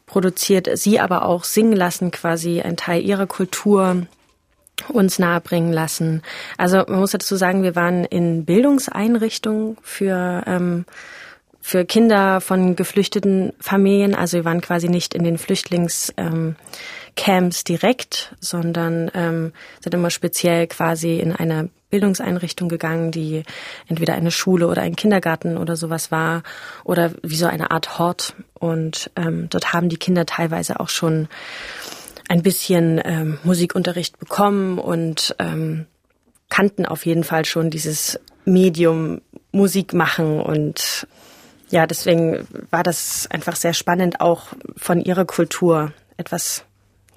produziert, 0.06 0.70
sie 0.78 1.00
aber 1.00 1.26
auch 1.26 1.44
singen 1.44 1.74
lassen, 1.74 2.12
quasi 2.12 2.62
ein 2.62 2.78
Teil 2.78 3.04
ihrer 3.04 3.28
Kultur 3.28 4.08
uns 4.90 5.20
nahebringen 5.20 5.74
lassen. 5.74 6.22
Also 6.58 6.84
man 6.88 7.00
muss 7.00 7.12
dazu 7.12 7.36
sagen, 7.36 7.64
wir 7.64 7.76
waren 7.76 8.04
in 8.06 8.46
Bildungseinrichtungen 8.46 9.78
für 9.82 10.44
ähm, 10.46 10.86
für 11.68 11.84
Kinder 11.84 12.42
von 12.42 12.76
geflüchteten 12.76 13.52
Familien. 13.60 14.14
Also 14.14 14.38
wir 14.38 14.46
waren 14.46 14.62
quasi 14.62 14.88
nicht 14.88 15.16
in 15.16 15.24
den 15.24 15.40
Flüchtlingscamps 15.40 16.56
ähm, 17.26 17.52
direkt, 17.68 18.36
sondern 18.40 19.10
ähm, 19.16 19.52
sind 19.82 19.96
immer 19.96 20.12
speziell 20.12 20.68
quasi 20.68 21.18
in 21.18 21.36
eine 21.36 21.70
Bildungseinrichtung 21.90 22.70
gegangen, 22.70 23.10
die 23.10 23.42
entweder 23.88 24.14
eine 24.14 24.30
Schule 24.30 24.68
oder 24.68 24.84
ein 24.84 24.96
Kindergarten 24.96 25.58
oder 25.58 25.76
sowas 25.76 26.12
war 26.12 26.44
oder 26.84 27.14
wie 27.24 27.36
so 27.36 27.48
eine 27.48 27.72
Art 27.72 27.98
Hort. 27.98 28.36
Und 28.54 29.10
ähm, 29.16 29.48
dort 29.50 29.74
haben 29.74 29.90
die 29.90 29.98
Kinder 29.98 30.28
teilweise 30.28 30.80
auch 30.80 30.90
schon 30.90 31.28
ein 32.30 32.44
bisschen 32.44 33.02
ähm, 33.04 33.40
Musikunterricht 33.44 34.20
bekommen 34.20 34.78
und 34.78 35.36
ähm, 35.40 35.88
kannten 36.48 36.86
auf 36.86 37.08
jeden 37.08 37.24
Fall 37.24 37.44
schon 37.46 37.72
dieses 37.72 38.20
Medium 38.46 39.22
Musik 39.52 39.96
machen 39.96 40.40
und 40.40 41.08
ja, 41.70 41.88
deswegen 41.88 42.48
war 42.70 42.84
das 42.84 43.28
einfach 43.30 43.56
sehr 43.56 43.74
spannend, 43.74 44.22
auch 44.22 44.48
von 44.78 45.02
ihrer 45.02 45.26
Kultur 45.26 45.94
etwas 46.18 46.64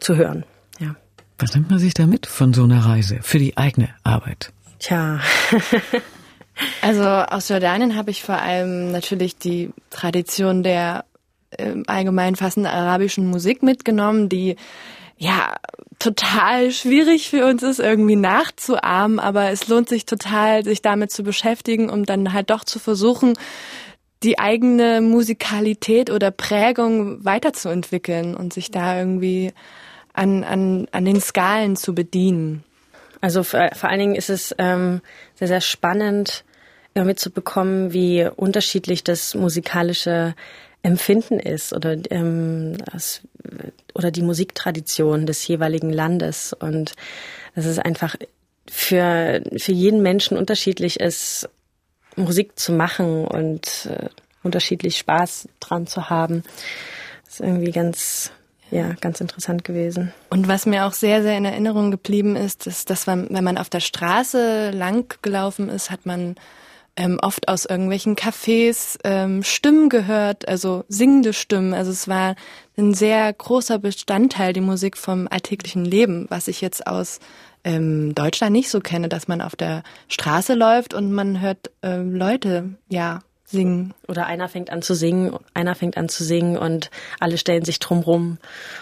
zu 0.01 0.17
hören. 0.17 0.45
Ja. 0.79 0.97
Was 1.39 1.55
nimmt 1.55 1.71
man 1.71 1.79
sich 1.79 1.95
da 1.95 2.07
mit 2.07 2.27
von 2.27 2.53
so 2.55 2.65
einer 2.65 2.85
Reise 2.85 3.19
für 3.23 3.39
die 3.39 3.57
eigene 3.57 3.89
Arbeit? 4.05 4.53
Tja. 4.79 5.21
also 6.83 7.05
aus 7.05 7.49
Jordanien 7.49 7.97
habe 7.97 8.11
ich 8.11 8.23
vor 8.23 8.37
allem 8.37 8.91
natürlich 8.93 9.39
die 9.39 9.71
Tradition 9.91 10.63
der 10.63 11.05
äh, 11.51 11.75
allgemein 11.87 12.37
fassenden 12.37 12.73
arabischen 12.73 13.27
Musik 13.27 13.63
mitgenommen, 13.63 14.29
die 14.29 14.57
ja 15.17 15.57
total 15.99 16.71
schwierig 16.71 17.29
für 17.29 17.45
uns 17.47 17.63
ist, 17.63 17.81
irgendwie 17.81 18.17
nachzuahmen, 18.17 19.19
aber 19.19 19.51
es 19.51 19.67
lohnt 19.67 19.89
sich 19.89 20.07
total, 20.07 20.65
sich 20.65 20.81
damit 20.81 21.11
zu 21.11 21.25
beschäftigen, 21.25 21.91
um 21.91 22.05
dann 22.05 22.33
halt 22.33 22.51
doch 22.51 22.65
zu 22.65 22.79
versuchen, 22.79 23.35
die 24.23 24.39
eigene 24.39 25.01
Musikalität 25.01 26.11
oder 26.11 26.31
Prägung 26.31 27.25
weiterzuentwickeln 27.25 28.35
und 28.35 28.53
sich 28.53 28.71
da 28.71 28.99
irgendwie 28.99 29.53
an, 30.13 30.43
an, 30.45 30.89
an 30.91 31.05
den 31.05 31.21
Skalen 31.21 31.77
zu 31.77 31.95
bedienen. 31.95 32.65
Also 33.21 33.43
vor, 33.43 33.71
vor 33.75 33.91
allen 33.91 34.01
Dingen 34.01 34.15
ist 34.15 34.31
es 34.31 34.55
ähm, 34.59 35.01
sehr, 35.35 35.49
sehr 35.49 35.61
spannend 35.61 36.45
mitzubekommen, 36.95 37.93
wie 37.93 38.29
unterschiedlich 38.35 39.05
das 39.05 39.35
musikalische 39.35 40.35
Empfinden 40.83 41.39
ist 41.39 41.73
oder, 41.73 41.97
ähm, 42.11 42.77
das, 42.93 43.23
oder 43.95 44.11
die 44.11 44.23
Musiktradition 44.23 45.27
des 45.27 45.47
jeweiligen 45.47 45.93
Landes. 45.93 46.53
Und 46.53 46.95
dass 47.55 47.67
es 47.67 47.79
einfach 47.79 48.17
für, 48.69 49.43
für 49.57 49.73
jeden 49.73 50.03
Menschen 50.03 50.37
unterschiedlich 50.37 51.01
ist, 51.01 51.49
Musik 52.19 52.59
zu 52.59 52.73
machen 52.73 53.25
und 53.25 53.87
äh, 53.87 54.09
unterschiedlich 54.43 54.99
Spaß 54.99 55.49
dran 55.61 55.87
zu 55.87 56.11
haben. 56.11 56.43
Das 57.25 57.35
ist 57.35 57.41
irgendwie 57.41 57.73
ganz, 57.73 58.33
ja, 58.71 58.95
ganz 59.01 59.21
interessant 59.21 59.65
gewesen. 59.65 60.13
Und 60.31 60.49
was 60.49 60.67
mir 60.67 60.87
auch 60.87 60.93
sehr, 60.93 61.23
sehr 61.23 61.37
in 61.37 61.45
Erinnerung 61.45 61.91
geblieben 61.91 62.37
ist, 62.37 62.67
ist, 62.67 62.91
dass 62.91 63.07
man, 63.07 63.29
wenn 63.31 63.45
man 63.45 63.59
auf 63.59 63.69
der 63.69 63.81
Straße 63.81 64.71
lang 64.71 65.15
gelaufen 65.23 65.69
ist, 65.69 65.91
hat 65.91 66.07
man 66.07 66.37
ähm, 66.99 67.19
oft 67.23 67.49
aus 67.49 67.65
irgendwelchen 67.65 68.17
Cafés 68.17 68.99
ähm, 69.05 69.45
Stimmen 69.45 69.89
gehört, 69.89 70.49
also 70.49 70.85
singende 70.89 71.33
Stimmen. 71.33 71.73
Also 71.73 71.93
es 71.93 72.09
war 72.09 72.35
ein 72.77 72.93
sehr 72.93 73.33
großer 73.33 73.79
Bestandteil, 73.79 74.53
die 74.53 74.61
Musik 74.61 74.97
vom 74.97 75.29
alltäglichen 75.31 75.85
Leben, 75.85 76.27
was 76.29 76.49
ich 76.49 76.61
jetzt 76.61 76.87
aus 76.87 77.21
ähm, 77.65 78.15
Deutschland 78.15 78.53
nicht 78.53 78.71
so 78.71 78.81
kenne, 78.81 79.09
dass 79.09 79.29
man 79.29 79.41
auf 79.41 79.57
der 79.57 79.83
Straße 80.09 80.55
läuft 80.55 80.95
und 80.95 81.13
man 81.13 81.41
hört 81.41 81.71
ähm, 81.83 82.15
Leute, 82.15 82.71
ja, 82.89 83.21
singen. 83.45 83.95
Oder 84.07 84.27
einer 84.27 84.49
fängt 84.49 84.71
an 84.71 84.83
zu 84.83 84.95
singen, 84.95 85.37
einer 85.55 85.75
fängt 85.75 85.97
an 85.97 86.09
zu 86.09 86.23
singen 86.23 86.57
und 86.57 86.91
alle 87.19 87.39
stellen 87.39 87.65
sich 87.65 87.79
drumrum 87.79 88.39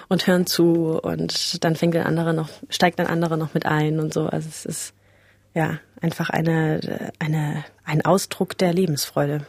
und 0.08 0.26
hören 0.26 0.46
zu 0.46 1.00
und 1.00 1.64
dann 1.64 1.76
fängt 1.76 1.96
ein 1.96 2.06
anderer 2.06 2.32
noch, 2.32 2.48
steigt 2.68 3.00
ein 3.00 3.06
anderer 3.06 3.36
noch 3.36 3.54
mit 3.54 3.64
ein 3.64 4.00
und 4.00 4.12
so. 4.12 4.26
Also 4.26 4.48
es 4.48 4.66
ist 4.66 4.94
ja 5.54 5.78
einfach 6.00 6.30
eine, 6.30 7.12
eine, 7.18 7.64
ein 7.84 8.04
Ausdruck 8.04 8.58
der 8.58 8.72
Lebensfreude. 8.74 9.46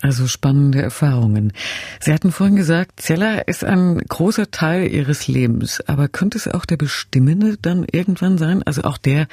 Also 0.00 0.26
spannende 0.26 0.82
Erfahrungen. 0.82 1.52
Sie 2.00 2.12
hatten 2.12 2.32
vorhin 2.32 2.56
gesagt, 2.56 3.00
Zeller 3.00 3.46
ist 3.46 3.64
ein 3.64 3.98
großer 3.98 4.50
Teil 4.50 4.88
Ihres 4.88 5.28
Lebens, 5.28 5.80
aber 5.86 6.08
könnte 6.08 6.38
es 6.38 6.48
auch 6.48 6.64
der 6.64 6.76
Bestimmende 6.76 7.56
dann 7.60 7.86
irgendwann 7.90 8.38
sein? 8.38 8.62
Also 8.64 8.82
auch 8.82 8.98
der, 8.98 9.28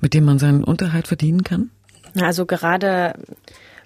mit 0.00 0.14
dem 0.14 0.24
man 0.24 0.38
seinen 0.38 0.62
Unterhalt 0.62 1.08
verdienen 1.08 1.42
kann? 1.42 1.70
Also 2.20 2.46
gerade 2.46 3.14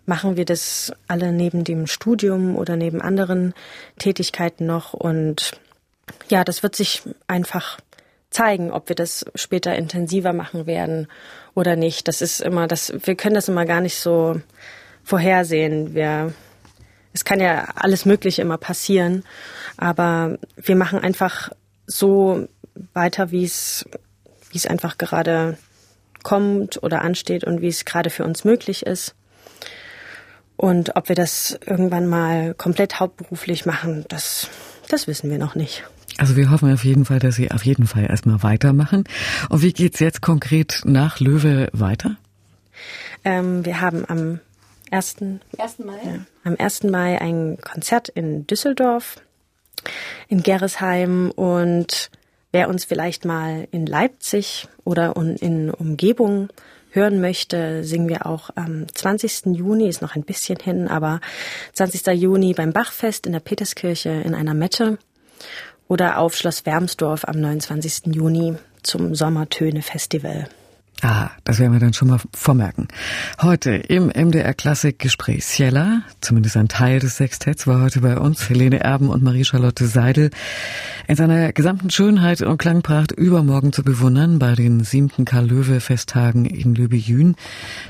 machen 0.04 0.37
wir 0.37 0.44
das 0.44 0.92
alle 1.07 1.33
neben 1.33 1.64
dem 1.64 1.87
Studium 1.87 2.57
oder 2.57 2.76
neben 2.76 3.00
anderen 3.00 3.54
Tätigkeiten 3.98 4.66
noch 4.66 4.94
und 4.94 5.52
ja, 6.31 6.44
das 6.44 6.62
wird 6.62 6.74
sich 6.74 7.02
einfach 7.26 7.78
zeigen, 8.31 8.72
ob 8.72 8.88
wir 8.88 8.96
das 8.96 9.24
später 9.35 9.74
intensiver 9.76 10.33
machen 10.33 10.66
werden 10.66 11.09
oder 11.54 11.76
nicht. 11.76 12.09
Das 12.09 12.22
ist 12.22 12.40
immer, 12.40 12.66
das, 12.66 12.92
wir 13.02 13.14
können 13.14 13.35
das 13.35 13.48
immer 13.48 13.64
gar 13.64 13.81
nicht 13.81 13.98
so 13.98 14.40
vorhersehen. 15.09 15.94
Wir, 15.94 16.35
es 17.14 17.25
kann 17.25 17.40
ja 17.40 17.68
alles 17.75 18.05
Mögliche 18.05 18.42
immer 18.42 18.59
passieren, 18.59 19.25
aber 19.79 20.38
wir 20.57 20.77
machen 20.77 20.99
einfach 20.99 21.51
so 21.87 22.47
weiter, 22.92 23.31
wie 23.31 23.44
es, 23.44 23.87
wie 24.51 24.59
es 24.59 24.66
einfach 24.66 24.99
gerade 24.99 25.57
kommt 26.23 26.83
oder 26.83 27.03
ansteht 27.03 27.44
und 27.44 27.62
wie 27.62 27.68
es 27.68 27.87
gerade 27.87 28.11
für 28.11 28.25
uns 28.25 28.44
möglich 28.44 28.85
ist. 28.85 29.14
Und 30.57 30.94
ob 30.97 31.09
wir 31.09 31.16
das 31.16 31.59
irgendwann 31.64 32.07
mal 32.07 32.53
komplett 32.53 33.01
hauptberuflich 33.01 33.64
machen, 33.64 34.05
das, 34.09 34.49
das 34.90 35.07
wissen 35.07 35.31
wir 35.31 35.38
noch 35.38 35.55
nicht. 35.55 35.85
Also 36.18 36.37
wir 36.37 36.51
hoffen 36.51 36.71
auf 36.71 36.85
jeden 36.85 37.05
Fall, 37.07 37.21
dass 37.21 37.37
Sie 37.37 37.51
auf 37.51 37.64
jeden 37.64 37.87
Fall 37.87 38.11
erstmal 38.11 38.42
weitermachen. 38.42 39.05
Und 39.49 39.62
wie 39.62 39.73
geht's 39.73 40.01
jetzt 40.01 40.21
konkret 40.21 40.83
nach 40.85 41.21
Löwe 41.21 41.68
weiter? 41.73 42.16
Ähm, 43.25 43.64
wir 43.64 43.81
haben 43.81 44.05
am 44.09 44.40
1. 44.90 45.16
1. 45.59 45.79
Mai. 45.81 45.98
Ja, 46.05 46.18
am 46.44 46.57
1. 46.59 46.85
Mai 46.85 47.20
ein 47.20 47.59
Konzert 47.61 48.09
in 48.09 48.46
Düsseldorf, 48.46 49.16
in 50.29 50.42
Gerresheim 50.42 51.31
und 51.31 52.11
wer 52.53 52.68
uns 52.68 52.85
vielleicht 52.85 53.24
mal 53.24 53.68
in 53.70 53.87
Leipzig 53.87 54.68
oder 54.85 55.14
in 55.16 55.70
Umgebung 55.70 56.48
hören 56.90 57.20
möchte, 57.20 57.85
singen 57.85 58.09
wir 58.09 58.27
auch 58.27 58.51
am 58.55 58.87
20. 58.92 59.46
Juni, 59.46 59.88
ist 59.88 60.03
noch 60.03 60.16
ein 60.16 60.24
bisschen 60.24 60.59
hin, 60.59 60.88
aber 60.88 61.20
20. 61.74 62.07
Juni 62.18 62.55
beim 62.55 62.72
Bachfest 62.72 63.27
in 63.27 63.33
der 63.33 63.40
Peterskirche 63.40 64.11
in 64.11 64.35
einer 64.35 64.55
Mette 64.55 64.98
oder 65.87 66.18
auf 66.18 66.37
Schloss 66.37 66.66
Wermsdorf 66.66 67.24
am 67.27 67.40
29. 67.40 68.14
Juni 68.14 68.57
zum 68.83 69.14
Sommertöne 69.14 69.83
Festival. 69.83 70.48
Ah, 71.00 71.30
das 71.44 71.61
werden 71.61 71.72
wir 71.72 71.78
dann 71.78 71.92
schon 71.92 72.08
mal 72.08 72.18
vormerken. 72.34 72.88
Heute 73.40 73.70
im 73.70 74.08
MDR 74.08 74.52
Klassik 74.52 74.98
Gespräch 74.98 75.44
Ciela, 75.44 76.02
zumindest 76.20 76.56
ein 76.56 76.66
Teil 76.66 76.98
des 76.98 77.18
Sextetts, 77.18 77.68
war 77.68 77.80
heute 77.82 78.00
bei 78.00 78.18
uns 78.18 78.48
Helene 78.48 78.80
Erben 78.80 79.08
und 79.08 79.22
Marie-Charlotte 79.22 79.87
Seidel 79.87 80.30
in 81.06 81.14
seiner 81.14 81.52
gesamten 81.52 81.90
Schönheit 81.90 82.42
und 82.42 82.58
Klangpracht 82.58 83.12
übermorgen 83.12 83.72
zu 83.72 83.84
bewundern 83.84 84.40
bei 84.40 84.56
den 84.56 84.82
siebten 84.82 85.24
Karl-Löwe-Festtagen 85.24 86.44
in 86.46 86.74
Löbejün. 86.74 87.37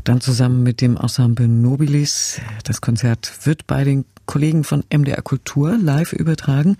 Dann 0.05 0.21
zusammen 0.21 0.63
mit 0.63 0.83
dem 0.83 0.99
Ensemble 0.99 1.49
Nobilis. 1.49 2.43
Das 2.65 2.83
Konzert 2.83 3.33
wird 3.45 3.67
bei 3.67 3.85
den 3.85 4.05
Kollegen 4.27 4.63
von 4.63 4.85
MDR 4.95 5.23
Kultur 5.23 5.79
live 5.79 6.13
übertragen. 6.13 6.77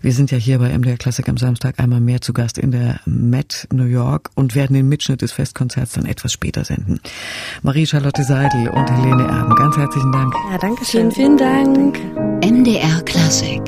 Wir 0.00 0.12
sind 0.12 0.30
ja 0.30 0.38
hier 0.38 0.60
bei 0.60 0.78
MDR 0.78 0.96
Klassik 0.96 1.28
am 1.28 1.36
Samstag 1.36 1.80
einmal 1.80 2.00
mehr 2.00 2.20
zu 2.20 2.32
Gast 2.32 2.56
in 2.56 2.70
der 2.70 3.00
Met 3.04 3.66
New 3.72 3.86
York 3.86 4.30
und 4.36 4.54
werden 4.54 4.74
den 4.74 4.88
Mitschnitt 4.88 5.20
des 5.20 5.32
Festkonzerts 5.32 5.63
dann 5.92 6.06
etwas 6.06 6.32
später 6.32 6.64
senden. 6.64 7.00
Marie-Charlotte 7.62 8.24
Seidel 8.24 8.68
und 8.68 8.90
Helene 8.90 9.24
Erben, 9.28 9.54
ganz 9.54 9.76
herzlichen 9.76 10.12
Dank. 10.12 10.34
Ja, 10.50 10.58
danke 10.58 10.84
schön. 10.84 11.04
Vielen, 11.10 11.38
vielen 11.38 11.38
Dank. 11.38 11.98
MDR 12.44 13.02
Klassik 13.02 13.62